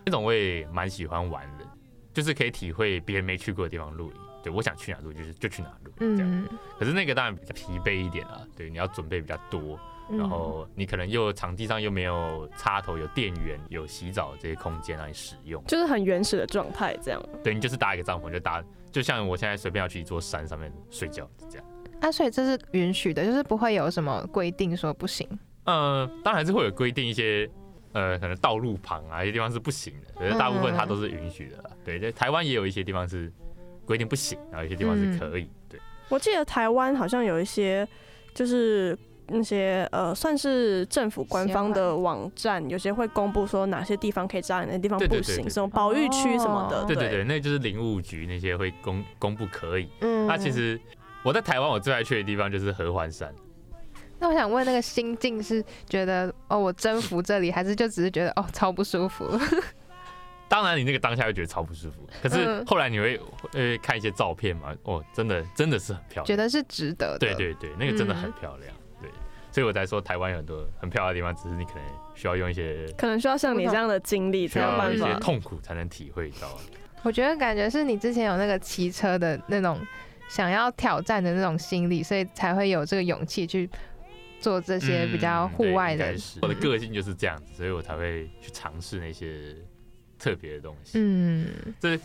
[0.07, 1.66] 那种我也蛮喜欢玩的，
[2.14, 4.14] 就是可以体会别人没去过的地方露营。
[4.42, 6.48] 对，我想去哪露就是就去哪露这样。
[6.79, 9.79] 可是那个当然比较疲惫一点啊，对，你要准备比较多，
[10.11, 17.22] 然后你可能又场地上又没有插头、有电源、有洗澡这些空间让你使用，就是很原始的状态这样。
[17.44, 21.66] 对，你就是搭一个帐篷就搭，就像我现在随便要去一座山上面睡觉这样。
[22.00, 25.29] 啊，所以这是允许的，就是不会有什么规定说不行。
[25.64, 27.48] 呃，当然还是会有规定一些，
[27.92, 31.70] 呃，可能道路旁啊，一些地方是不行的，可是大部分它都是允许的啦。
[31.85, 33.31] 对，在台湾也有一些地方是
[33.85, 35.49] 规定不行，然后有些地方是可以。
[35.69, 37.87] 对，我记得台湾好像有一些，
[38.35, 38.97] 就是
[39.29, 46.85] 那些呃，算是政府官方的网站，有些会公布说哪些地方可以扎营，哪些地方不行，什么保育区什么的。
[46.85, 49.88] 对对对，那就是林务局那些会公公布可以。
[50.01, 50.81] 嗯，那其实。
[51.23, 53.31] 我在台湾，我最爱去的地方就是合欢山。
[54.19, 59.27] 那我想问，那个心境是觉得哦，我征服这里，还是就只是觉得哦，超不舒服？
[60.51, 62.07] 当然，你那个当下会觉得超不舒服。
[62.21, 63.19] 可是后来你会
[63.53, 67.19] 呃看一些照片嘛，哦，真的真的是很漂亮，觉得是值得的。
[67.19, 68.75] 对对对，那个真的很漂亮。
[69.01, 69.11] 嗯、对，
[69.53, 71.85] 所以我才说台湾有很多很漂亮的地方，只是你可能
[72.15, 76.59] 需要用一些，可能需要像你这样的经历，才有办法，需要一些痛苦才能体会到。
[77.03, 79.81] 我觉得感觉是你之前有那个骑车的那种。
[80.29, 83.69] 想要挑战的那种心理，所以才会有这个勇气去
[84.39, 86.13] 做这些比较户外的。
[86.13, 89.53] 嗯、我的个性就是这样子，所以我才会去尝试那些
[90.20, 90.98] 特别的东西。
[91.00, 91.48] 嗯，
[91.80, 91.98] 这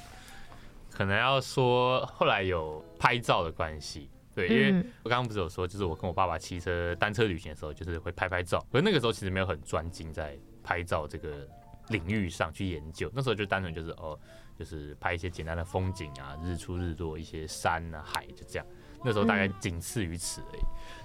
[0.92, 8.66] 可能要说后来有拍照的关系，对，因为我刚刚不是有说，就是我跟我爸爸骑车单车旅行的时候，就是会拍拍照。
[8.72, 11.48] 可是那个时候其实没有很专精在拍照这个
[11.90, 14.18] 领域上去研究，那时候就单纯就是哦。
[14.58, 18.66] 就是拍一些简单的风景啊，日出日落，一些山啊海，就这样。
[19.04, 20.62] 那时候大概仅次于此而已。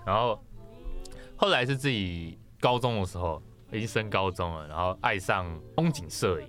[0.06, 0.40] 然后
[1.34, 3.42] 后来是自己高中的时候，
[3.72, 6.48] 已经升高中了，然后爱上风景摄影，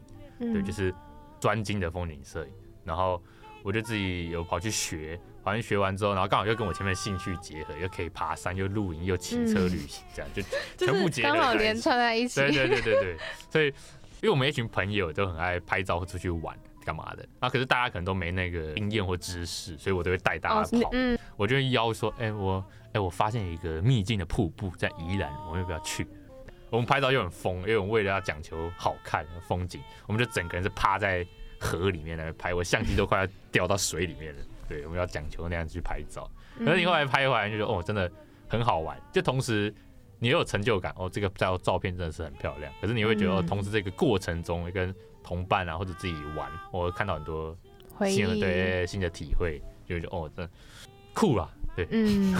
[0.53, 0.93] 对，就是
[1.39, 2.51] 专精的风景摄影。
[2.83, 3.21] 然后
[3.63, 10.41] 我就自己有跑去学，反正学完之后，然后刚好又跟我前面兴趣结合，又可以爬山，又露营，又骑车旅行，这样就
[10.85, 12.39] 全部结合，刚好连串在一起。
[12.39, 13.17] 对对对对对，
[13.49, 16.57] 所以因为我们一群朋友都很爱拍照，或出去玩。
[16.83, 17.23] 干嘛的？
[17.39, 20.89] 啊，可是大家可能都没那个经验或知识，所以我都会带大家跑。
[20.93, 26.07] 嗯，我就会邀说，哎、欸，我，哎、欸，我发现一个秘境的瀑布在宜兰，我们要不要去？
[26.71, 31.23] 我们拍照又很疯，因为我们为了要讲求好看风景，我们就整个人是趴在
[31.59, 34.41] 河里面来拍，我相机都快要掉到水里面了。
[34.69, 36.27] 对，我们要讲求那样子去拍照。
[36.57, 38.09] 可是你后来拍回来就说，哦，真的
[38.47, 38.97] 很好玩。
[39.11, 39.73] 就同时
[40.17, 42.71] 你又有成就感，哦，这个照照片真的是很漂亮。
[42.79, 47.55] 可是你会觉得，哦，同时这个过程中会跟同伴啊，或者自己玩，我会看到很多
[48.05, 50.49] 新的对新的体会，就觉得哦，真
[51.13, 52.33] 酷啊，对，嗯，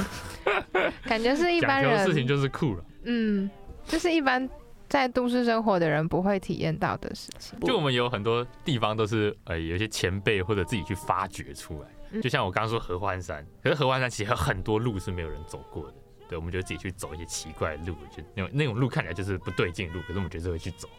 [1.03, 3.49] 感觉是一般人事情就是酷了，嗯，
[3.87, 4.49] 就是一般
[4.87, 7.59] 在都市生活的人不会体验到的事情。
[7.61, 15.93] 就我们有很多地方都是呃，有些前辈或者自己去发掘出来，就像我刚刚说合欢山，可是合欢山其实有很多路是没有人走过的，
[16.29, 20.89] 对，我们就自己去走一些奇怪的路，就那种那种路看起来就是不对劲路，可是我们觉得会去走。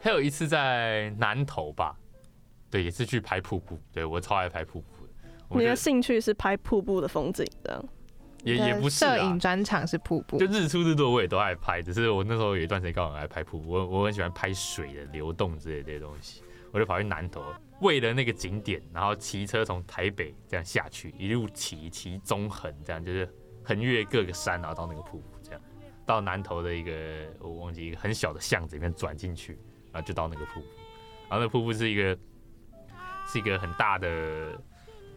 [0.00, 1.96] 还有一次在南投吧，
[2.70, 3.78] 对，也是去拍瀑布。
[3.92, 5.12] 对，我超爱拍瀑布的。
[5.58, 7.84] 你的兴趣是拍瀑布的风景，这样？
[8.44, 9.16] 也也不是啊。
[9.16, 11.82] 摄影专场是瀑布，就日出日落我也都爱拍。
[11.82, 16.42] 只是我那时候有一段时间刚好爱拍瀑布，我我很喜欢拍水的流动之类的这些东西。
[16.70, 17.42] 我就跑去南投，
[17.80, 23.28] 为了那个景点，然后骑车从台北这样下去，一路骑骑中横，这样就是
[23.62, 25.60] 横越各个山，然后到那个瀑布，这样
[26.04, 26.92] 到南投的一个
[27.38, 29.58] 我忘记一个很小的巷子里面转进去。
[29.92, 30.66] 然后就到那个瀑布，
[31.28, 32.18] 然后那个瀑布是一个
[33.28, 34.60] 是一个很大的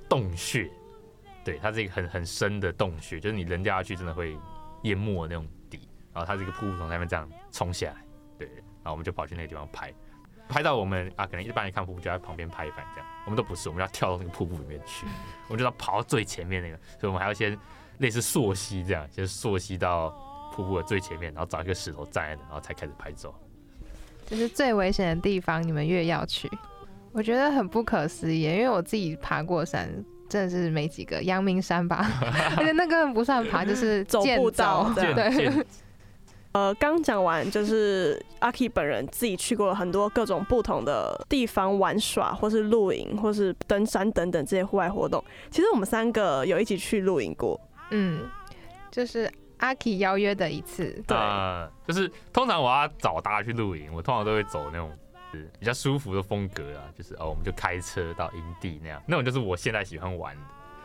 [0.07, 0.69] 洞穴，
[1.47, 4.37] 对，它是一个很很深的洞穴，就是你人掉下去真的会
[4.81, 5.79] 淹没那种底。
[6.13, 7.95] 然后它是一个瀑布从那边这样冲下来，
[8.37, 9.93] 对，然后我们就跑去那个地方拍，
[10.49, 15.05] 拍到我们啊，可能一般人看瀑布就在旁边拍一拍这样，我们都不是，我们要跳到那个瀑布里面去，
[15.47, 17.57] 我们就要跑到最前面那个，所以我们还要先
[17.99, 20.09] 类似溯溪这样，先溯溪到
[20.51, 23.33] 瀑布的最前面，然后找一个石头站在那，然后才开始拍照。
[24.25, 26.51] 就是最危险的地方，你们越要去，
[27.13, 28.41] 我觉得很不可思议。
[28.41, 29.89] 因为我自己爬过山，
[30.29, 32.05] 真的是没几个，阳明山吧，
[32.57, 34.91] 而且那根本不算爬， 就是走步道。
[34.95, 35.51] 对，
[36.51, 45.23] 呃，刚讲完，就是阿 K 本人自己去过了很多各种不同的地方玩耍，或是露营，或是登山等等这些户外活动。
[45.49, 47.59] 其实我们三个有一起去露营过，
[47.91, 48.21] 嗯，
[48.91, 49.31] 就是。
[49.59, 54.97] 阿 K 邀约的一次，对，呃，就是通常我要找大家去露营，我通常都会走那种是
[55.59, 60.41] 比较舒服的风格啊，就是哦，我们就开车到营地那样，那种就是我现在喜欢玩的。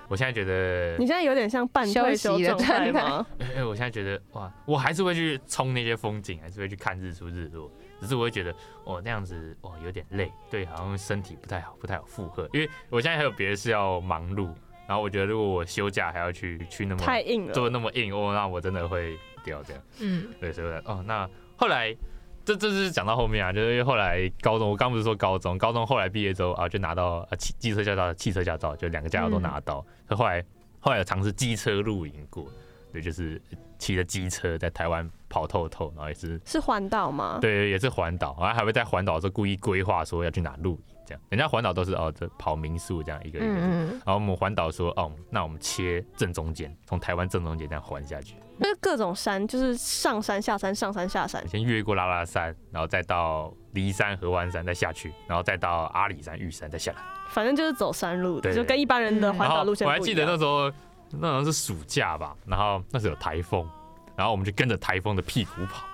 [0.09, 3.27] 我现在觉得你现在有点像半退休状态吗？
[3.41, 14.51] 哎、欸，我现在觉得哇，我还是会去冲那些风景，还是会去看日出日落，只是我会觉得哦那样子哦有点累，对，好像身体不太好，不太好负荷，因为我现在还有别的事要忙碌。
[14.87, 19.83] 然然后我觉得如果我休假还要去去那么太硬了，做那么硬哦，那我真的会掉这样。
[20.01, 21.27] 嗯，对，所以哦，那
[21.57, 21.97] 后来
[22.45, 29.85] 这这是讲到后面啊，就是后来高中，我刚不是说高中，高中后来毕业之后啊，就拿到啊汽机车驾照、汽车驾照，就两个驾照都拿到。
[30.09, 30.45] 嗯、后来
[30.81, 32.47] 后来有尝试机车露营过，
[32.93, 33.41] 对，就是
[33.79, 37.39] 骑着机车在台湾跑透透，然后也是是环岛吗？
[37.41, 40.81] 对，也是环岛，然后还会在环岛的时候故意规划说要去哪露营。
[41.05, 48.37] 这样，人家环岛都是哦，这跑民宿这样一个一个，嗯、然后我们环岛说哦，那我们切正中间，从台湾正中间这样环下去。
[48.63, 51.47] 就是各种山，就是上山下山，上山下山。
[51.49, 56.99] 先越过拉拉山，然后再到骊山、合欢山，再下去，然后再到阿里山、玉山，再下来。
[57.31, 59.87] 反正就是走山路，对，就跟一般人的环岛路线。
[59.87, 60.71] 我还记得那时候，
[61.11, 63.69] 那时候是暑假吧，然后那时候有台风，
[64.17, 65.85] 然后我们就跟着台风的屁股跑。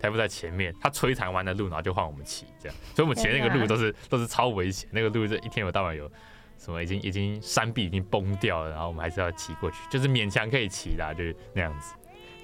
[0.00, 6.08] 台风在前面，他摧残完的路，然后就换我们骑，这样，所以我们骑那个路都是都是超危险，那个路是一天有到晚有
[6.56, 11.94] 什么已经已经山壁已经崩掉了，然后我们还是要骑过去，就是勉强可以骑的，就是那样子。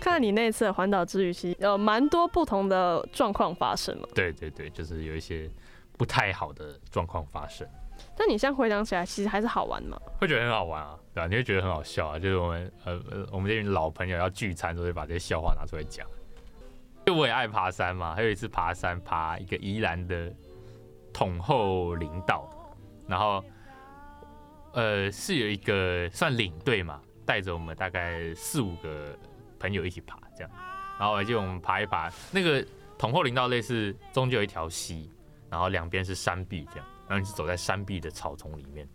[0.05, 4.09] 看来你那次环岛之旅，其实有蛮多不同的状况发生了。
[4.15, 5.51] 对对对，就是有一些
[5.97, 7.67] 不太好的状况发生。
[8.15, 9.99] 但你现在回想起来，其实还是好玩嘛？
[10.21, 11.27] 会觉得很好玩啊，对吧？
[11.27, 16.07] 你会觉得很好笑啊，就是我们呃呃，我们这群老朋友要聚餐，都会把这些笑话拿出来讲。
[17.07, 20.31] 就我也爱爬山嘛，还有一次爬山，爬一个宜兰的
[21.15, 22.47] 统后林道，
[23.09, 23.43] 然后
[24.75, 29.17] 呃是有一个算领队嘛，带着我们大概四五个
[29.65, 30.51] 朋友一起爬这样，
[30.99, 32.63] 然后我记得我们爬一爬，那个
[32.99, 35.11] 统后林道类似中间有一条溪，
[35.49, 38.87] 然后两边是山壁这样，然后你是走在山壁的草丛里面，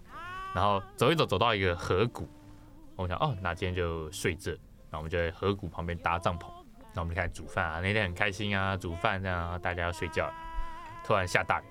[0.53, 2.29] 然后走一走走到一个河谷，
[2.95, 6.45] 我想哦，那今天就睡这，然后我们就在河谷旁边搭帐篷。
[6.93, 10.33] 那我们就开始煮饭啊，那天很开心啊，煮饭这样，大家要睡觉了，
[11.03, 11.63] 突然下大雨。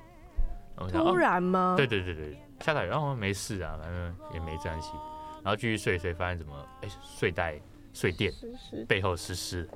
[0.92, 1.74] 突然吗？
[1.76, 4.92] 对对对对，下大雨，然后没事啊，反正也没关系。
[5.42, 7.60] 然后继续睡睡，发现怎么，哎，睡袋、
[7.98, 8.32] 睡垫
[8.86, 9.68] 背后湿湿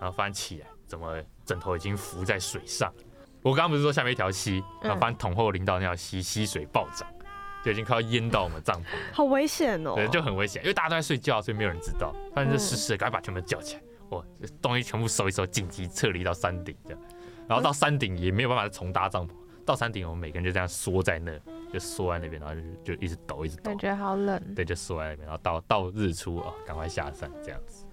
[0.00, 2.92] 然后发现起来，怎么枕头已经浮在水上？
[3.42, 7.08] 我刚刚不是说下面一条溪，然后发现统后林道那条溪溪水暴涨，
[7.64, 9.94] 就已经快要淹到我们帐篷，好危险哦！
[9.94, 12.12] 对，就很危险，因为大家都在睡觉，所以没有人知道。
[12.34, 13.82] 发现这湿湿的，赶快把全部叫起来。
[14.08, 14.24] 哇，
[14.60, 17.00] 东西全部收一收，紧急撤离到山顶这样，
[17.46, 19.30] 然后到山顶也没有办法重搭帐篷。
[19.68, 21.30] 到山顶，我们每个人就这样缩在那，
[21.70, 24.42] 就缩在那边，然后就就一直抖，一直抖，感觉好冷。
[24.54, 27.84] 对，就缩在那边，然后到到日出哦，赶快下山这样子。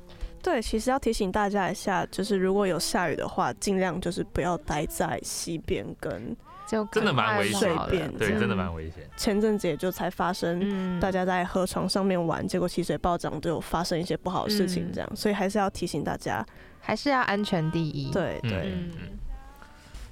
[0.41, 6.35] 对，其实要提醒大家一下，就是如果有下雨的话，尽量就是不要待在溪边跟。
[6.67, 9.07] 就真的蛮危险的，对，嗯、真的蛮危险。
[9.15, 16.43] 前阵子也就才发生，大家在河床上面玩，嗯、结果溪水暴涨，都有发生一些不好的事情，这样，嗯、所以还是要提醒大家，
[16.79, 18.11] 还是要安全第一。
[18.11, 18.89] 对对，嗯，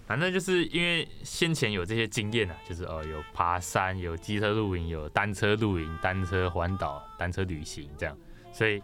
[0.06, 8.18] 反正就是因为先前有这些经验啊，就是哦，有爬山，有机车露营，有单车露营、单车环岛、单车旅行这样，
[8.52, 8.82] 所以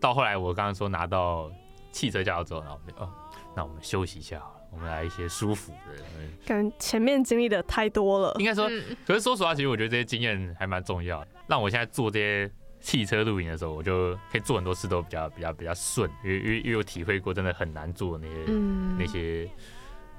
[0.00, 1.50] 到后来我刚刚说拿到
[1.92, 3.12] 汽车驾照之后，然后我们就哦，
[3.54, 4.42] 那我们休息一下。
[4.72, 6.02] 我们来一些舒服的，
[6.44, 8.34] 感觉前面经历的太多了。
[8.40, 8.68] 应该说，
[9.06, 11.28] 可是说实话，其实我觉得这些经验还蛮重要的。
[11.46, 12.50] 让我现在做这些
[12.80, 19.48] 汽车露营的时候，我就可以做很多事都比较比较比较顺，因为因为因为有体会过真的很难做那些、嗯、那些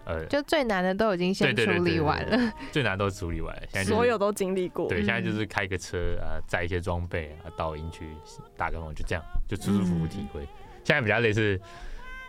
[0.05, 4.87] 呃，就最难的都已经先处理完了，最难都处理完了，现在、就是、所有都经历过。
[4.87, 8.07] 对，现在就是开个车啊，载一些装备啊，到营区
[8.55, 10.41] 打个风，就这样，就舒舒服服体会。
[10.41, 10.47] 嗯、
[10.83, 11.59] 现在比较类似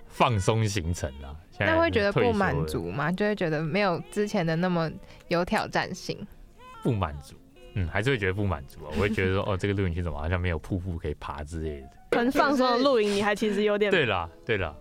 [0.08, 1.36] 放松行程啦。
[1.58, 3.12] 那会觉得不满足吗？
[3.12, 4.90] 就会觉得没有之前的那么
[5.28, 6.26] 有挑战性。
[6.82, 7.34] 不满足，
[7.74, 8.92] 嗯，还是会觉得不满足啊。
[8.94, 11.88] 我会觉得说， 哦，这个露营区怎么好像没有瀑布可以爬之类的。
[12.12, 13.90] 很放松的露营，你还其实有点。
[13.90, 14.74] 对啦，对啦，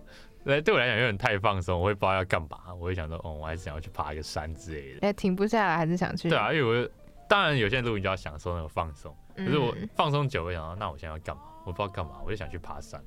[0.46, 2.72] 对，对我来讲有点太放松，我会不知道要干嘛。
[2.72, 5.08] 我会想说，哦，我还是想要去爬一个山之类的。
[5.08, 6.28] 哎，停不下来，还是想去。
[6.28, 6.88] 对啊，因为我
[7.28, 11.42] 当然有些人露营就要享受那种放松，可是我放松久，我想到，那我现在要干嘛？
[11.64, 13.02] 我不知道干嘛，我就想去爬山。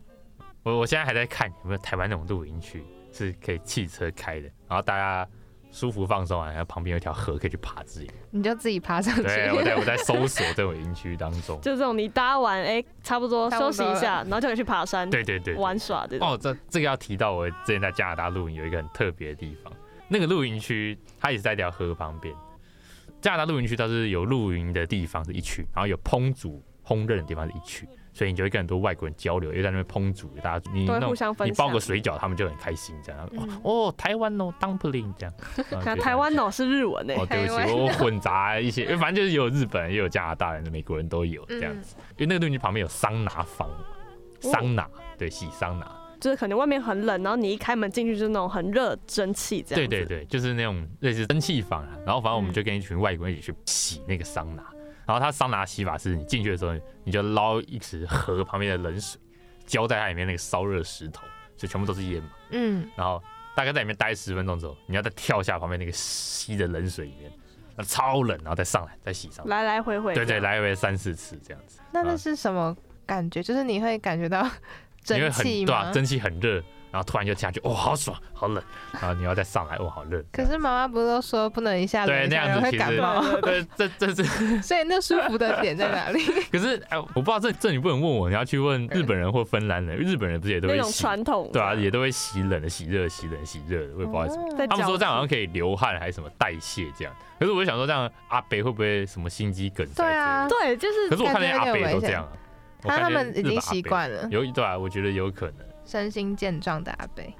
[0.63, 2.83] 我我现在还在看有没有台湾那种露营区。
[3.11, 5.27] 是可以汽车开的，然后大家
[5.71, 9.23] 舒服放松啊，然后旁边有一条河可以去爬自己，你就自己爬上去。
[9.23, 16.27] 对，我在我在搜索这种营区当中，就这种你搭完哎、欸，差不多休息一下，然后就可以去爬山，对对对，玩耍这种。
[16.27, 19.71] 哦，这这个要提到我之前在加拿大露营有一个很特别的地方，
[20.07, 22.33] 那个露营区它也是在一条河旁边。
[23.21, 27.87] 加拿大露营区它是有露营的地方是一区，然后有烹煮烹饪的地方是一区。
[28.19, 33.29] 所以你就会跟很多外国人交流，又在那边烹煮，大家你互相分享，你包个水饺，他们就很开心，这样。
[33.31, 35.33] 嗯、哦，台湾哦，dumpling 这样。
[35.85, 37.15] 那台湾哦是日文诶。
[37.15, 41.95] 哦，对不起，我混杂一些，因 为反正就是有日本人，也有加拿大人，美国人都有这样子。
[41.97, 43.69] 嗯、因为那个东西旁边有桑拿房，
[44.41, 44.85] 桑拿，
[45.17, 45.89] 对，洗桑拿。
[46.19, 49.89] 就是可能外面很冷，然后你一开门进去就是那种很热蒸汽这样。
[49.89, 54.65] 对对对，就是那种类似蒸汽房，然后反正我们就跟一群外国人一起去洗那个桑拿。
[55.09, 56.71] 然后它桑拿洗法是你进去的时候，
[57.03, 59.19] 你就捞一池河旁边的冷水，
[59.65, 61.23] 浇在它里面那个烧热石头，
[61.57, 62.29] 所以全部都是烟嘛。
[62.51, 63.19] 嗯，然后
[63.55, 67.31] 大概在里面待十分钟之后，你要再跳下旁边那个吸的冷水里面，
[67.75, 71.79] 那超冷，然后再上来再洗上来，来来回回，对对，来回三四次这样子。
[71.91, 73.41] 那那是什么感觉？
[73.41, 74.47] 就是你会感觉到
[75.03, 75.91] 蒸汽很对？
[75.91, 76.63] 蒸汽很热。
[76.91, 78.63] 然后突然就下去，哇，好爽，好冷，
[78.93, 80.23] 然后你要再上来，哇，好热。
[80.31, 84.23] 可是妈妈不是都说不能一下冷样子其会感冒，实，对，这这是，
[84.61, 86.23] 所以那舒服的点在哪里？
[86.51, 94.67] 可是哎，我不知道这这你不能问我，你要去问日本人或芬兰人，日本人不是也都那种会洗，传统，对啊，也都会洗冷的、洗热、洗冷、洗热的，我也不知道为什么。
[94.67, 100.03] 他们说这样好像可可以流汗还是什么代谢这样，可是我就想说这样阿北会不会什么心肌梗塞？
[100.03, 102.29] 对啊对，就是可是我看那些阿北都这样啊，
[102.83, 105.68] 我他们已经习惯了，有对啊，我觉得有可能。
[105.89, 107.33] 身心健壮的阿贝。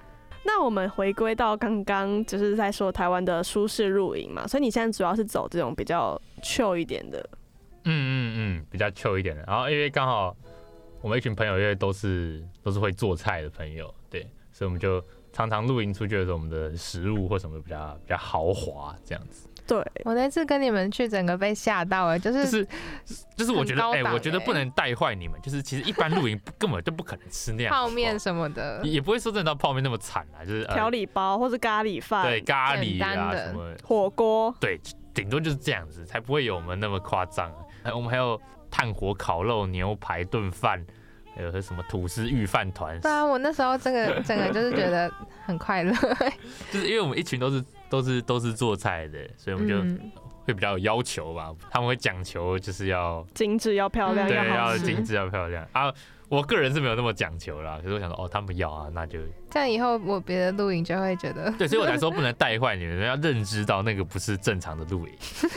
[0.43, 7.19] 那我们回归到刚刚就是在说台湾的舒适露营嘛，所以你现在主要是走这种比较 chill 一点的，
[7.83, 9.43] 嗯嗯嗯，比较 chill 一点的。
[9.45, 10.35] 然后因为刚好
[11.01, 19.48] 我们一群朋友，因为都是都是会做菜的朋友，对，所以我们就常常露营出去的时候，我们的食物或什么比较比较豪华这样子。
[19.69, 22.67] 对，我那次跟你们去，整个被吓到了，就就是是
[23.35, 25.39] 就是我觉得哎、我觉得欸不能带坏你们。
[25.43, 33.71] 就是其实一般露营根本就不可能吃那样泡面什么的，也也不会说真的到泡面那么惨啊，就是呃调理包或是咖喱饭，对咖喱啊什么。
[33.83, 34.79] 火锅，对，
[35.13, 37.53] 顶多就是这样子，才不会有我们那么夸张。
[37.83, 38.41] 哎，我们还有
[38.71, 40.83] 炭火烤肉、牛排炖饭，
[41.35, 42.99] 还有什么吐司御饭团。
[43.01, 45.11] 对啊，我那时候这个整个就是觉得
[45.45, 45.93] 很快乐，
[46.73, 50.11] 就是因为我们一群都是都是都是做菜的，所以我们就嗯，
[50.45, 51.51] 会比较有要求吧。
[51.69, 55.67] 他们会讲求就是要精致要漂亮嗯对要精致要漂亮。
[55.71, 55.93] 啊。
[56.29, 59.17] 我个人是没有那么讲求啦，可是我想说哦，他们要啊，那就
[59.49, 65.13] 这样以后我别的露营就会觉得，对，所以我才说不能带坏你们，要认知到那个不是正常的露营，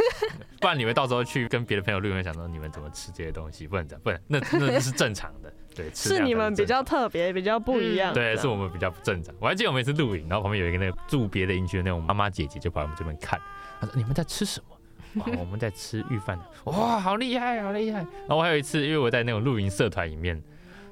[0.58, 9.34] 不然你们到时候去跟别的朋友露营，想说你们怎么吃这些东西，不能这样，不能，那那是正常的，对，是你们比较特别，比较不一样，嗯对，是我们们比较不正常。
[9.40, 13.38] 我还记得我们一次露营，然后旁边有一个那个住别的营区的那种妈妈姐姐，就跑来我们这边看，
[13.80, 14.76] 她说：“你们在吃什么？”
[15.20, 17.98] 哇，我们在吃御饭，哇，好厉害，好厉害。
[17.98, 20.34] 然后我还有一次，因为我在那种露营社团里面，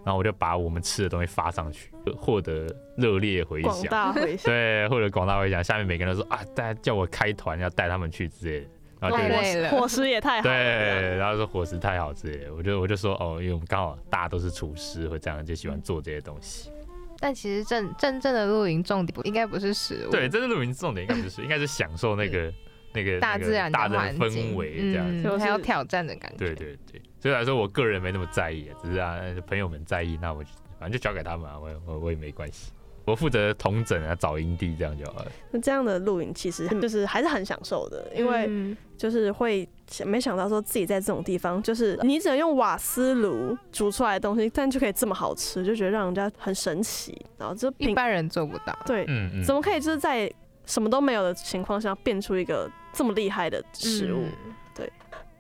[0.04, 2.66] 然后我就把我们吃的东西发上去，获得
[2.98, 3.90] 热烈回广响。
[3.90, 4.52] 大回响。
[4.52, 8.66] 对，或者广大回响，下面每个人都说啊，大家叫我开团，要带他们去之类的，
[9.00, 16.70] 然后就太累了伙食也太好了，对，然后说伙食太好之类的，我就我就说哦，因为我们刚好大家都是厨师，会这样就喜欢做这些东西。
[17.18, 22.52] 但其实真真正的露营重点不应该不是食物，对，真正露营重点应该不是，应该是享受那个
[22.92, 25.38] 那个大自然的大自然氛围这样子。
[25.38, 32.72] 还有挑战的感觉，对对对，所以来说我个人没那么在意，只是啊朋友们在意，那我就反正就交给他们啊，我我我也没关系，
[33.10, 35.32] 我负责同整啊，找营地这样就好了。
[35.50, 47.14] 那这样的露营其实就是还是很享受的，因为嗯就是会想没想到说自己在这种地方，就是你只能用瓦斯炉煮出来的东西，但就可以这么好吃，就觉得让人家很神奇。
[47.38, 50.30] 然后就一般人做不到，对，嗯嗯，怎么可以就是在
[50.66, 54.20] 什么都没有的情况下变出一个这么厉害的食物？
[54.20, 54.54] 嗯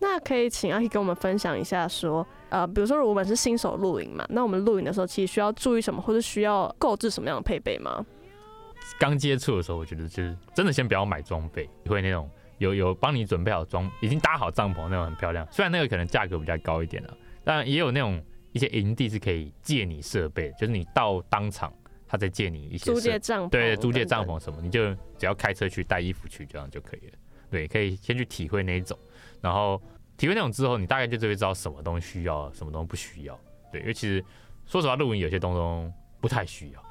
[0.00, 8.04] 那可以请阿 K 跟我们分享一下说，呃，比如说如果我们是新手露营嘛，那我们露营的时候其实需要注意什么，或者需要购置什么样的配备吗？
[8.98, 12.28] 刚接触的时候，我觉得就是真的先不要买装备，会那种
[12.58, 15.46] 有有帮你准备好装，已经搭好帐篷那种很漂亮。
[15.52, 18.22] 虽然那个可能价格比较高一点了，但也有那种
[18.52, 21.72] 一些营地是可以借你设备，就是你到当场
[22.08, 27.12] 他再借你一些租借帐篷，对租借帐篷什么，你就只要开车去带衣服去，这样就可以了。
[27.50, 28.98] 对，可以先去体会那一种，
[29.40, 29.80] 然后
[30.16, 33.38] 体会那种之后，你大概就会知道什么东西需要，什么东西不需要。
[33.72, 34.24] 对，因为其实
[34.66, 36.82] 说实话，露营有些东东不太需要。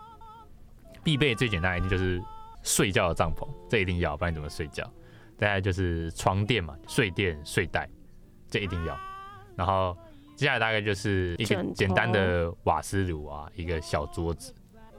[1.04, 2.22] 必备最简单一定就是
[2.62, 4.90] 睡觉的帐篷，这一定要，不然你怎么睡觉？
[5.38, 7.90] 再来就是床垫嘛，睡垫、睡袋，
[8.50, 9.00] 这一定要。
[9.56, 9.98] 然后
[10.36, 14.54] 接下来大概就是一个简单的瓦斯炉啊，一个小桌子，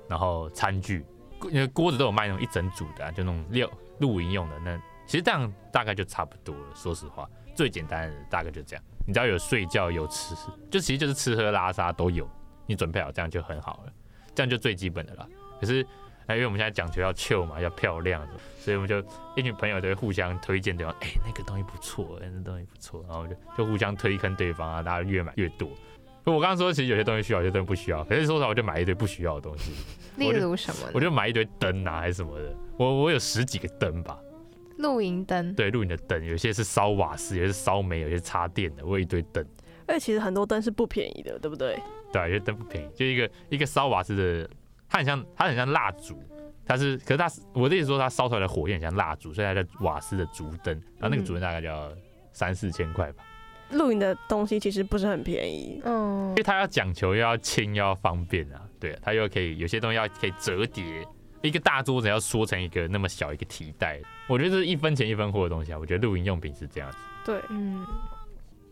[0.08, 1.04] 然后餐具，
[1.50, 4.58] 因为锅子都有卖那种一整组的、啊，就那种六露营用的。
[4.60, 6.74] 那其实这样大概就差不多了。
[6.74, 8.84] 说实话，最简单的大概就这样。
[9.06, 10.34] 你只要有睡觉有吃，
[10.70, 12.28] 就其实就是吃喝拉撒都有，
[12.66, 13.92] 你准备好这样就很好了，
[14.34, 15.26] 这样就最基本的了。
[15.60, 15.78] 可是，
[16.28, 18.26] 因为我们现在讲求要 chill 嘛，要漂亮，
[18.58, 19.02] 所以我们就
[19.34, 25.68] 一群朋友都会互相推荐对方，哎、那个东西不错，哎、欸，那东西不错，然后就就互相推坑对方啊，大家越买越多。
[26.24, 28.04] 我刚刚说，其实有些东西需要，有些东西不需要。
[28.04, 29.72] 可是说实话，我就买一堆不需要的东西，
[30.16, 30.88] 例如什么？
[30.92, 32.54] 我就买一堆灯啊，还是什么的。
[32.76, 34.16] 我我有十几个灯吧，
[34.80, 38.84] 露营灯，对，露营的灯，有些是烧瓦斯，有些是烧煤，有些是插电的。
[38.84, 39.44] 我有一堆灯，
[39.86, 41.78] 而且其实很多灯是不便宜的，对不对？
[42.12, 44.50] 对、啊，有些灯不便宜，就一个一个烧瓦斯的。
[44.92, 46.20] 它很像，它很像蜡烛，
[46.66, 51.92] 它是，可是它，我的意思说，它烧出来的火焰很像蜡烛，所以它叫瓦斯的烛灯，然后那个烛灯大概就要
[52.32, 53.22] 三四千块吧。
[53.70, 55.80] 露营的东西其实不是很便宜。
[55.84, 61.06] 嗯因为，它要讲求又要轻又要方便啊，对，它又可以有些东西要可以折叠，
[61.42, 65.78] 一个大桌子要缩成一个那么小一个提袋，我觉得这是一分钱一分货的东西啊。
[65.78, 66.98] 我觉得露营用品是这样子。
[67.24, 67.86] 对，嗯，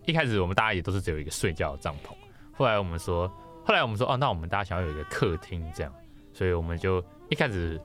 [0.07, 2.11] 一开始我们大家也都是只有一个睡觉的帐篷，
[2.53, 3.29] 后来我们说，
[3.65, 5.93] 后来我们说，哦，那我们大家想要有一个客厅这样，
[6.33, 7.81] 所以我们就一开始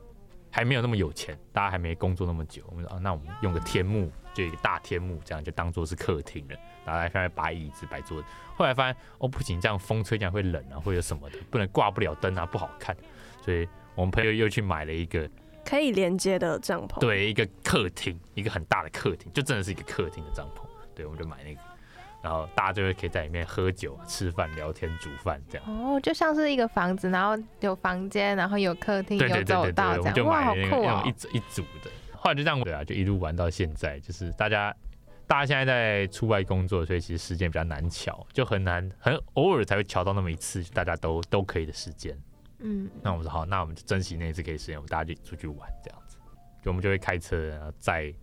[0.52, 6.56] 还没有那么有钱，大家还没工作那么久，我们说，哦，那我们用个天幕，就一个大天幕，这样就当做是客厅了，
[6.86, 8.28] 然后在上面摆椅子、摆桌子。
[8.56, 12.96] 后来发现，哦，不行，这样风吹这样会冷啊，或者什么的，不能挂不了灯啊，不好看，
[13.42, 15.30] 所以我们朋友又去买了一个，
[15.66, 20.62] 可以连接的帐篷。，对，一个客厅，一个很大的客厅，就真的是一个客厅的帐篷，
[20.96, 21.62] 对，我们就买那个。
[22.24, 25.68] 然后大家就会可以在里面喝酒、吃饭、聊天、煮饭这样。
[25.68, 31.12] 哦，就像是一个房子，然后有房间，然后有客厅，对有走道这样，哇，好酷哦那种一！
[31.12, 31.92] 组一组的。
[32.16, 34.00] 后来就这样，对啊，就一路玩到现在。
[34.00, 34.74] 就是大家
[35.28, 42.18] 大家现在在出外工作，所以其实时间比较难瞧，就很难，很偶尔才会瞧到那么一次，大家都都可以的时间。
[42.64, 46.18] 嗯，那我们说好，那我们就珍惜那一次可以时间，我们大家就出去玩这样子。
[46.62, 48.14] 就我们就会开车，然后载。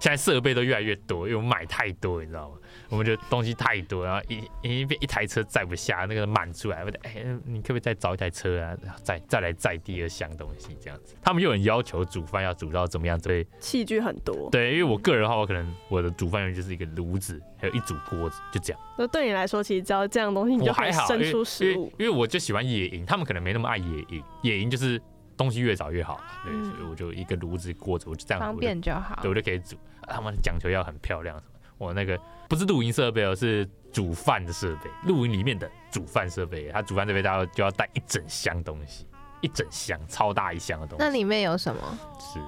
[0.00, 2.56] 现在设备都越来越多，因为我们买太多，你知道吗？
[2.88, 8.76] 我们觉得东西太多，然后一一一台车载不下，那个满出来，我得哎，你可不可以再找一台车啊？
[9.02, 11.14] 再再来载第二箱东西这样子。
[11.22, 13.18] 他们又很要求煮饭要煮到怎么样？
[13.18, 14.48] 所以器具很多。
[14.50, 18.80] 对，因为我个人的话，我可能我的煮饭用就是一个炉子，还有一组锅子，就这样。
[18.96, 21.92] 那对你来说，其实只要这样东西，你我就还好，生出食物。
[21.98, 25.00] 因为因为我就喜欢野营，他们可能没那么爱野营，野营就是
[25.38, 29.30] 东西越早越好，对，嗯所以我就一个炉子锅子，我就这样方便就好对，。
[29.30, 29.76] 我就可以煮。
[30.06, 31.44] 他们讲求要很漂亮什
[31.78, 32.18] 么，我那个
[32.48, 39.06] 不是露营设备哦，是煮饭的设备，露营里面的煮饭设备，他煮饭设备，它就要带一整箱东西，
[39.40, 41.04] 一整箱超大一箱的东西。
[41.04, 41.98] 那里面有什么？
[42.18, 42.40] 是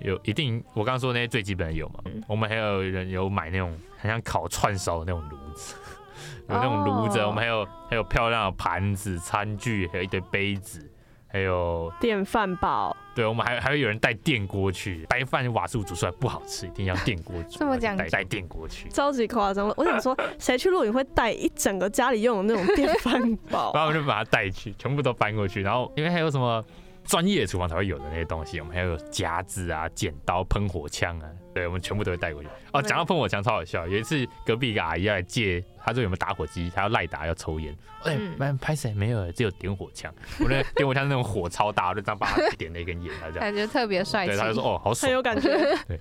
[0.00, 2.00] 有一定，我刚刚说那些最基本的有嘛？
[2.06, 5.74] 嗯我们还有人有买那种很像烤串烧的那种炉子，
[6.48, 10.87] 有那种炉子，哦我们还有还有漂亮的盘子、餐具，还有一堆杯子，
[11.30, 18.88] 还有电饭煲，对，我们还还会有人带电锅去，白饭瓦斯煮出来不好吃，一定要电锅煮，这么讲带电锅去。
[18.88, 19.74] 超级夸张了。
[19.76, 23.72] 我想说，谁去露营会带一整个家里用的那种电饭煲？
[23.76, 25.60] 然后我们就把它带去，全部都搬过去。
[25.60, 26.64] 然后因为还有什么
[27.04, 32.48] 专业厨房才会有的那些东西，我们还有夹子啊、剪刀、喷火枪啊，对，我们全部都会带过去。
[32.72, 37.76] 哦，讲到喷火枪超好笑，有一次隔壁一个阿姨要来借，她说有没有打火机，她要赖打要抽烟。
[38.04, 38.16] 哎、
[38.60, 39.32] 拍谁没有？
[39.32, 40.14] 只有点火枪。
[40.38, 43.40] 我那点火枪是那种火超大，我就这样帮她点了一根烟，她这样。
[43.40, 44.62] 感觉特别帅气对，他就说。
[44.62, 45.12] 哦，好爽很。
[45.12, 45.48] 有感觉。
[45.88, 45.98] 对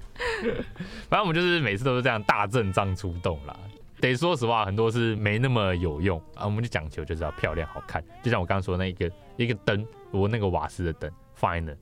[1.09, 3.57] 反正我们就是每次都是这样大阵仗出动啦。
[3.99, 8.03] 得说实话，很多是没那么有用啊，我们就讲求就是要漂亮好看。
[8.21, 11.73] 就像我刚刚说的那一个一个灯，我那个瓦斯的灯放在那，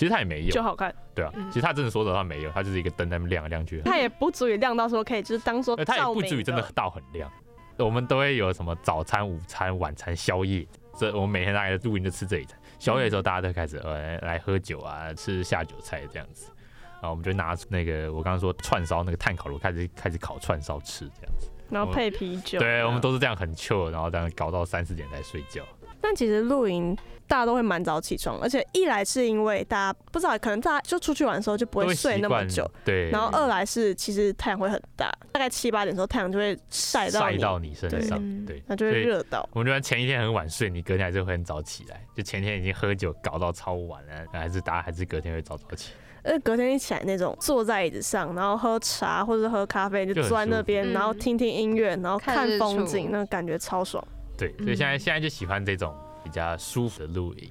[0.00, 1.30] 其实它也没有，就好看，对啊。
[1.36, 7.30] 嗯其实他真的说的话没有，它就是一个灯在那边亮来亮去，它也不足以亮到说可以就是当做呃它也照明不至于真的到很亮。
[7.76, 10.66] 我们都会有什么早餐、午餐、晚餐、宵夜，
[10.98, 12.58] 这我们每天大概露营就吃这一餐。
[12.78, 16.50] 宵夜的时候，大家都开始呃来喝酒啊，吃下酒菜这样子。
[16.94, 21.50] 然后我们就拿出那个我刚刚说串烧那个炭烤炉，开始开始烤串烧吃这样子。
[21.68, 22.58] 然后配啤酒。
[22.58, 25.62] 对，我们都是这样很 chill，然后这样搞到三四点才睡觉。
[26.00, 26.96] 但其实露营
[27.26, 39.48] 大家都会蛮早起床，而且一来是因为大家不知道，可能大家就出去玩的时候就不都会睡那么久，，对，然后二来是其实太阳会很大，大概七八点的时候太阳就会晒到你，晒到你身上，嗯对，那就会热到。
[39.52, 42.04] 我们就前一天很晚睡，你隔天还是会很早起来。
[42.16, 45.92] 就前天已经喝酒搞到超晚了，还是大家还是隔天会早早起。
[46.22, 54.04] 呃，隔天一起来那种坐在椅子上，然后喝茶或者喝咖啡，就坐在那边，然后听听音乐，然后看风景，那感觉超爽。
[54.48, 57.50] 对，所以现在、嗯现在就喜欢这种比较舒服的露营。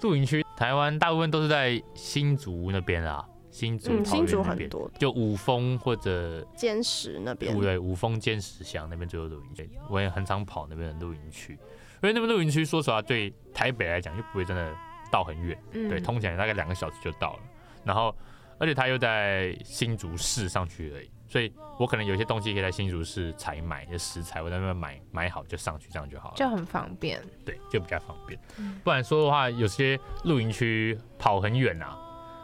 [0.00, 14.74] 露营区台湾大部分都是在新竹那边啊，新竹、嗯，新竹很多，就五峰或者尖石那边五对五峰尖石乡那边就有露营区，我也很常跑那边的露营区，因为那边露营区说实话对台北来讲就不会真的
[15.12, 15.58] 到很远。
[15.72, 17.40] 嗯对，通起来大概两个小时就到了。
[17.84, 18.14] 然后，
[18.58, 26.34] 而且它又在新竹市上去而已，所以我可能有些东西可以在新竹市采买一些食材，我在那边买买好就上去，这样就好了。
[26.36, 27.22] 就很方便。
[27.44, 28.80] 对，就比较方便嗯。
[28.82, 31.96] 不然说的话，有些露营区跑很远啊，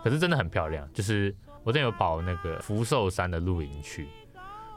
[0.05, 0.89] 可是真的很漂亮。
[0.93, 1.35] 就是
[1.65, 4.07] 我之前有跑那个福寿山的露营区，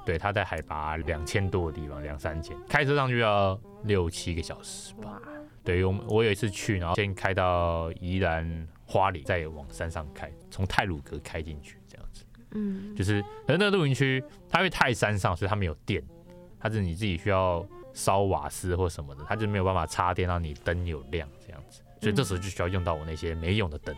[0.03, 5.11] 对，它在海拔两千多的地方，两三千，开车上去要六七个小时吧。
[5.11, 5.21] 哇，
[5.63, 11.77] 对，我们我有一次去，然后先开到宜兰花里，再往山上开，从太鲁阁开进去。
[12.51, 16.03] 嗯，就是，可是那个露营区它因为太山上，所以它没有电，
[16.59, 21.81] 它是你自己需要烧瓦斯或什么的，它就没有办法插电让你灯有亮这样子。
[22.01, 23.95] 所以这时候就需要用到我那些没用的灯，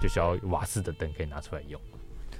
[0.00, 1.80] 就需要瓦斯的灯可以拿出来用。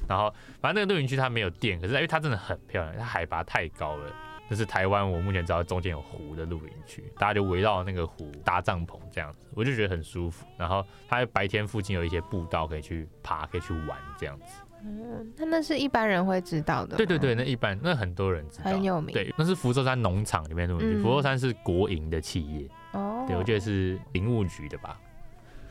[0.08, 4.12] 然后，反正那个露营区它没有电，可是因为它真的很漂亮，它海拔太高了，
[4.48, 10.46] 那是台湾我目前知道中间有湖的露营区，大家就围绕那个湖搭帐篷这样子，我就觉得很舒服。
[10.56, 14.62] 然后它白天附近有一些步道可以去爬，可以去玩这样子。
[14.82, 16.96] 嗯，那那是一般人会知道的。
[16.96, 19.12] 对对对，那一般那很多人知道，很有名。
[19.12, 22.68] 对，那是福州山农场里面的露营区，嗯、福州山是国营的企业。
[22.92, 24.98] 哦，对，我觉得是林务局的吧。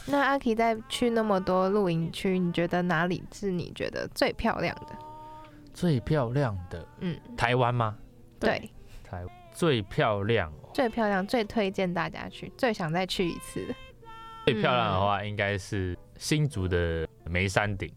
[0.05, 4.95] 那阿 K 在去那么多露营区，你觉得哪里是你觉得最漂亮的？
[5.74, 7.97] 最漂亮的，嗯，台湾吗？
[8.39, 8.70] 对，
[9.03, 13.66] 台最漂亮，最漂亮，最推荐大家去，最想再去一次。
[14.45, 17.91] 最漂亮的话，应该是新竹的梅山顶。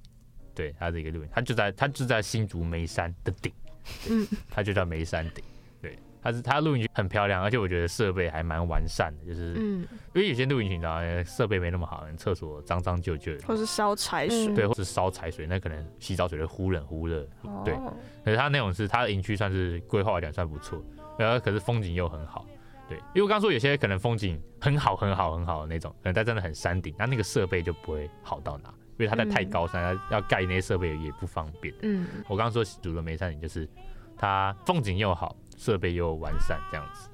[0.55, 3.53] 对，它是一个露营，它就在它就在新竹梅山的顶，
[4.09, 5.45] 嗯，它就叫梅山顶。
[5.81, 17.27] 对，它是它露营区很漂亮，而且我觉得设备还蛮完善的，就是，嗯，因为有些露营区你知道设备没那么好，厕所脏脏旧旧，或是烧柴水，对，或是烧柴水，那可能洗澡水会忽冷忽热，
[17.65, 17.75] 对。
[18.25, 20.81] 可是它那种是它的营区算是规划来讲算不错，
[21.19, 22.47] 然后可是风景又很好，
[22.89, 22.97] 对。
[22.99, 28.73] 因为我刚刚说有些可能风景很好很好很好的那种，可能它真的很山顶，那那个设备就不会好到哪。
[28.99, 31.75] 因为它在太高山，嗯、要盖那些设备也不方便。
[31.83, 33.69] 嗯，我刚刚说主的梅山顶就是
[34.17, 37.09] 它风景又好，设备又完善这样子。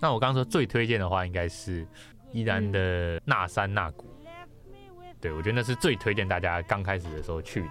[0.00, 1.86] 那我刚刚说最推荐的话，应该是
[2.32, 4.06] 宜兰的那山那谷。
[5.24, 7.68] 对，我觉得那是最推荐大家刚开始的时候去的。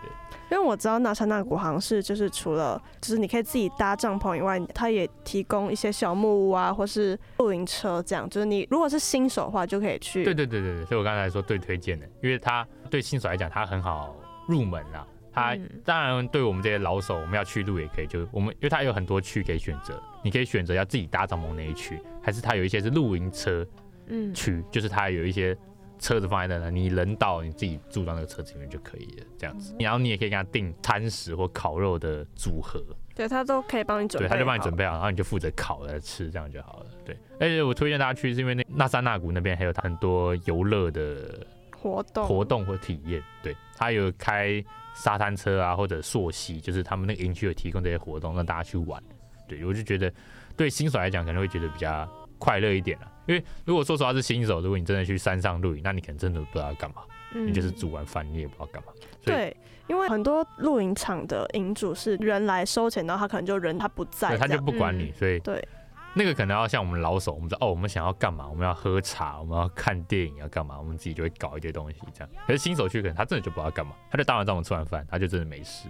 [0.50, 8.28] 因为我知道那山那谷好像是就是除了就是你可以自己搭帐篷以外，它也提供一些小木屋啊，或是露营车这样。
[8.28, 10.24] 就是你如果是新手的话，就可以去。
[10.24, 14.16] 对对对对对，所以我刚才说最推荐的，因为它对新手来讲它很好
[14.48, 15.06] 入门啊。
[15.32, 23.64] 它当然对我们这些老手，我们要去露也可以，就我们因为它有很多区可以选择，你可以选择要自己搭帐篷那一区，还是它有一些是露营车
[24.08, 25.56] 嗯区，就是它有一些。
[26.04, 29.74] 车子放在那，你人到你自己住到那个车子里面就可以了，这样子。
[29.80, 32.84] 然后你也可以跟他订餐食或烤肉的组合，
[33.16, 36.88] 对，他都可以帮你准备，对，他就帮你准备好，然后你就负责烤来吃，这样就好了。
[37.06, 43.24] 对，而且我推荐大家去，是因为那那山那谷那边还有很多游乐的活动活动或体验。
[43.42, 44.62] 对，他有开
[44.94, 49.02] 沙滩车啊，或者溯溪，就是他们那个营区有提供这些活动让大家去玩。
[49.48, 50.14] 对，我就觉得
[50.58, 52.06] 对新手来讲可能会觉得比较
[52.38, 53.08] 快乐一点了。
[53.26, 57.04] 因为如果说实话是新手，如果你真的去山上露营，那你可能真的不知道要干嘛，
[57.34, 58.90] 嗯、你就是煮完饭你也不知道干嘛。
[59.24, 59.56] 对，
[59.88, 65.66] 因为很多露营场的营主是人来收钱，然后他可能就人他不在，他就不管你，嗯、所以对
[66.16, 72.30] 那个可能要像我们老手，我们知道哦，我们想要干嘛，我们要喝茶，我们要看电影要干嘛，我们自己就会搞一些东西这样。
[72.46, 75.88] 可是新手去可能他真的就不知道干嘛，他就搭完帐篷吃完饭，他就真的没事。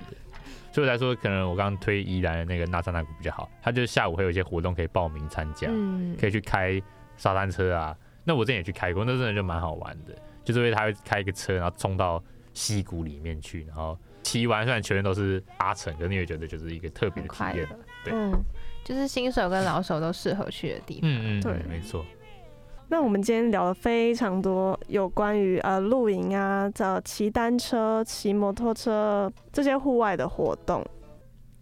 [0.71, 6.81] 所以来说，可能我刚刚推宜兰的那个那山那谷比较好，他就下午会有一些活动可以报名参加，嗯、可以去开。
[7.23, 10.13] 沙滩车啊，那我之前也去开过，那真的就蛮好玩的。
[10.43, 12.21] 就是因为他会开一个车，然后冲到
[12.53, 17.65] 溪谷里面去，然后骑完，虽然全都是阿成，可是你会觉得就是一个特别的体验。
[18.03, 18.33] 对，嗯，
[18.83, 21.09] 就是新手跟老手都适合去的地方。
[21.09, 22.05] 嗯嗯，对，没错。
[22.89, 30.85] 那我们今天聊了非常多有关于呃露营啊、找骑单车、骑摩托车这些户外的活动。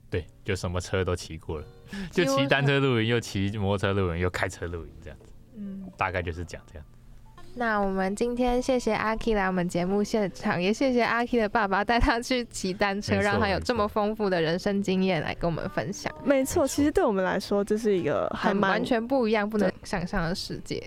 [0.09, 1.65] 对，就什么车都骑过了，
[2.09, 5.30] 就骑单车露营，又骑摩托车露营，又开车露营这样子。
[5.55, 6.85] 嗯，大概就是讲这样。
[7.53, 16.09] 那我们今天谢谢阿 K 来我们节目现场，也谢谢阿 K 的爸爸带他去骑单车，让他有这么丰富的人生经验来跟我们分享。
[16.23, 20.81] 没错，其实对我们来说，这是一个还蛮完全不一样、不能想象的世界。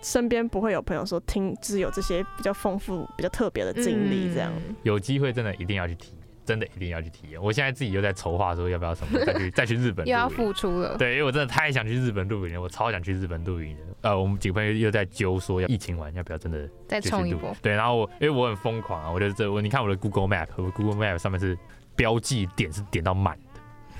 [0.00, 6.15] 身边不会有朋友说听，只有这些比较丰富、比较特别的经历，这样、嗯、有机会真的一定要去体验。
[6.46, 7.42] 真的一定要去体验！
[7.42, 10.96] 我现在自己又在筹划说要不要什么再去再去日本， 又要付出了。
[10.96, 13.82] 对，因为我真的太想去日本露营了，我超想去日本露营的。
[14.02, 17.54] 呃，我们几个朋友又在揪说要疫情完要不要真的再冲一波？
[17.60, 21.58] 对，然后我因为我很疯狂啊，我觉得这我你看我的 Google Map，我 Google Map 上面是
[21.96, 23.36] 标记点是点到满。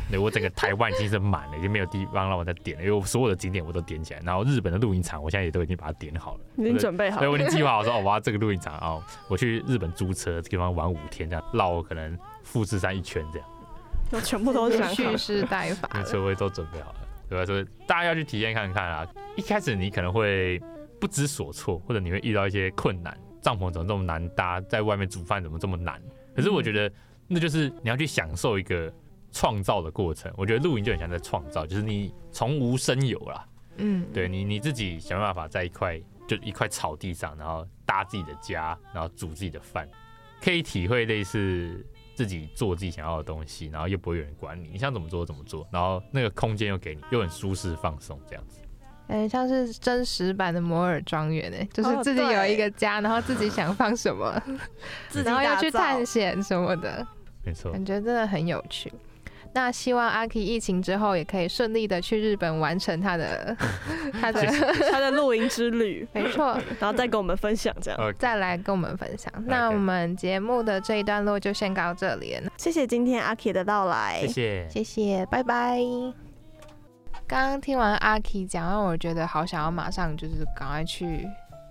[0.09, 4.21] 对，我整个台湾已经是满了，已经没有地方让我再点了，因为我所有的景点我都点起来。
[4.25, 7.23] 然后日本的露营场，我现在也都已经把它点好了，已经准备好了。
[7.23, 12.17] 对，我已经计划好说，哦，我要这个露营场啊，我去日本租车，这个地方玩五天，这样绕可能
[12.57, 13.49] 富士山一圈这样。
[14.11, 17.45] 就全部都 想蓄势待发，车位都准备好了，对吧？
[17.45, 19.07] 所以大家要去体验看看啊。
[19.37, 20.59] 一开始你可能会
[20.99, 26.01] 不知所措，或者你会遇到一些困难，帐篷怎么这么难搭，在外面煮饭怎么这么难？
[26.35, 26.91] 可是我觉得
[27.29, 28.91] 那就是你要去享受一个。
[29.33, 33.47] 创造的过程，我觉得露营就很像在创造，就是你从无生有啦，
[33.77, 39.87] 嗯，对你你自己想办法在一块就一块草地上，然后搭自己的家，然后煮自己的饭，
[40.41, 41.85] 可以体会类似
[42.17, 48.59] 自己做自己想要的东西，然后又不会有人管你，你想怎么做怎么做，然后那个空间又给你，又很舒适放松这样子。
[49.09, 54.43] 哎、欸，像是真实版的摩尔庄园哎，就是自己有一个家，哦、然后自己想放什么，
[55.25, 57.07] 然后要去探险什么的，
[57.45, 58.91] 没错，感觉真的很有趣。
[59.57, 63.57] 那希望阿 K 疫情之后也可以顺利的去日本完成他的
[64.21, 64.45] 他的
[64.93, 69.33] 他的露营之旅， 没错，然后再跟我们分享这样，再来跟我们分享。
[69.47, 75.79] 那我们节目的这一段落就先到这里了，谢谢今天阿 K 的到来，谢谢，谢谢，拜拜。
[77.27, 81.27] 刚刚听完阿 K 讲，让我觉得好想要马上就是赶快去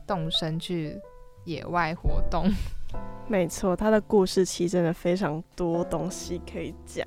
[0.07, 0.99] 动身去
[1.43, 2.51] 野外活动。
[3.27, 7.05] 没错，他的故事其实真的非常多东西可以讲。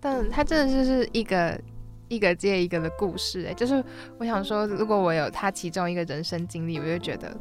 [0.00, 1.60] 但他真的就是一个
[2.08, 3.84] 一个接一个的故事，哎，就是
[4.18, 7.36] 我想说，如果我有他其中一个人生经历，我就觉得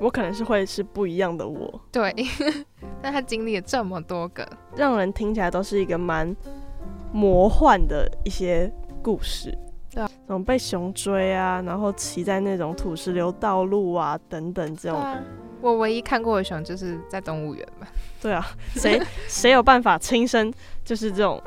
[0.00, 1.80] 我可能是会是不一样的我。
[1.90, 2.14] 对，
[3.02, 6.34] 但他经历了这么多个，让人听起来都是一个蛮
[7.12, 9.56] 魔幻的一些故事。
[9.90, 14.98] 对啊，那种被熊追啊，然后骑在那种土石流道路啊等等这种。
[14.98, 15.18] 啊，
[15.60, 17.86] 我唯一看过的熊就是在动物园嘛。
[18.26, 20.52] 对啊，谁谁有办法亲身
[20.84, 21.40] 就是这种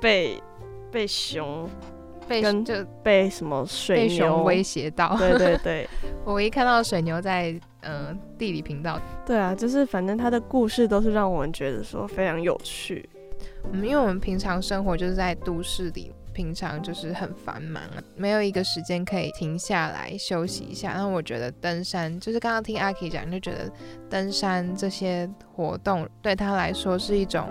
[0.00, 0.42] 被
[0.90, 1.70] 被熊
[2.26, 2.74] 被跟就
[3.04, 5.16] 被什么水牛威胁到？
[5.16, 5.88] 对对对，
[6.26, 9.00] 我一看到水牛在嗯、呃、地理频道。
[9.24, 13.08] 对啊，就是反正他的故事都是让我们觉得说非常有趣。
[13.70, 16.12] 嗯，因为我们平常生活就是在都市里。
[16.34, 17.80] 平常就是很繁忙，
[18.16, 20.92] 没有一个时间可以停下来休息一下。
[20.92, 23.72] 然后我觉得登山，就是刚刚听阿 K 讲，就觉得
[24.10, 27.48] 登山这些活动对他来说是一种，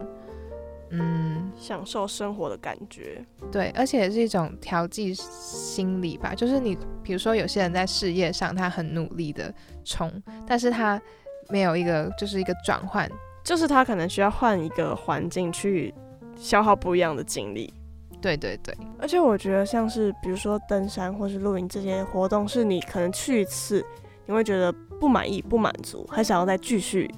[0.91, 3.25] 嗯，享受生活的感觉。
[3.51, 6.35] 对，而且也是一种调剂心理吧。
[6.35, 9.51] 就是你，比如说有些人在事业上他很努力的
[9.85, 10.11] 冲，
[10.45, 11.01] 但是他
[11.49, 13.09] 没有一个就是一个转换，
[13.43, 15.93] 就是他可能需要换一个环境去
[16.35, 17.73] 消耗不一样的精力。
[18.23, 23.85] 对对对，而且我觉得像是比如说登山或是露营这些活动，是你可能去一次，
[24.25, 27.13] 你会觉得不满意、不满足，还想要再继续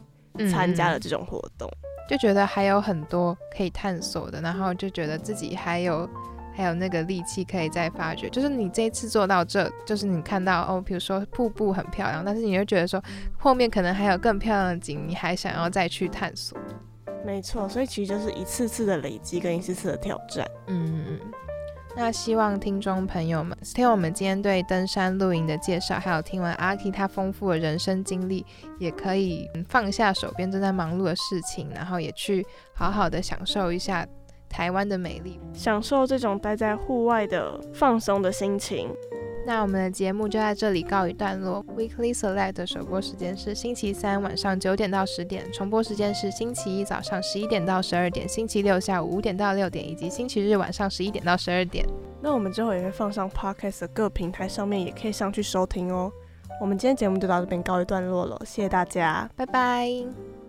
[0.50, 6.10] 参加的这种活动，嗯，就觉得还有很多可以探索的，然后就觉得自己还有
[6.56, 8.28] 还有那个力气可以再发掘。
[8.30, 13.00] 就是你这一次做到这，就是你看到哦，比如说瀑布很漂亮，但是你会觉得说
[13.38, 16.58] 后面可能还有更漂亮的景，你还想要再去探索。
[17.26, 20.50] 没错，所以其实就是一次次的累积跟一次次的挑战。
[20.68, 21.20] 嗯，
[21.96, 28.46] 那希望听众朋友们听我们今天对登山露营的介绍，还有听完阿 K 他丰富的人生经历，
[28.78, 34.08] 也可以放下手边正在忙碌的事情，然后也去好好的享受一下
[34.48, 38.90] 台湾的美丽，享受这种待在户外的放松的心情。
[39.46, 41.64] 那我们的节目就在这里告一段落。
[41.78, 51.86] Weekly Select 的首播时间是星期三晚上九点到十点，重播时间是星期一早上十一点到十二点，星期六下午五点到六点，以及星期日晚上十一点到十二点。
[52.22, 56.12] 那我们之后也会放上 Podcast 的各平台上面，也可以上去收听哦。
[56.60, 60.45] 我们今天节目就到这边告一段落了，谢谢大家，拜拜。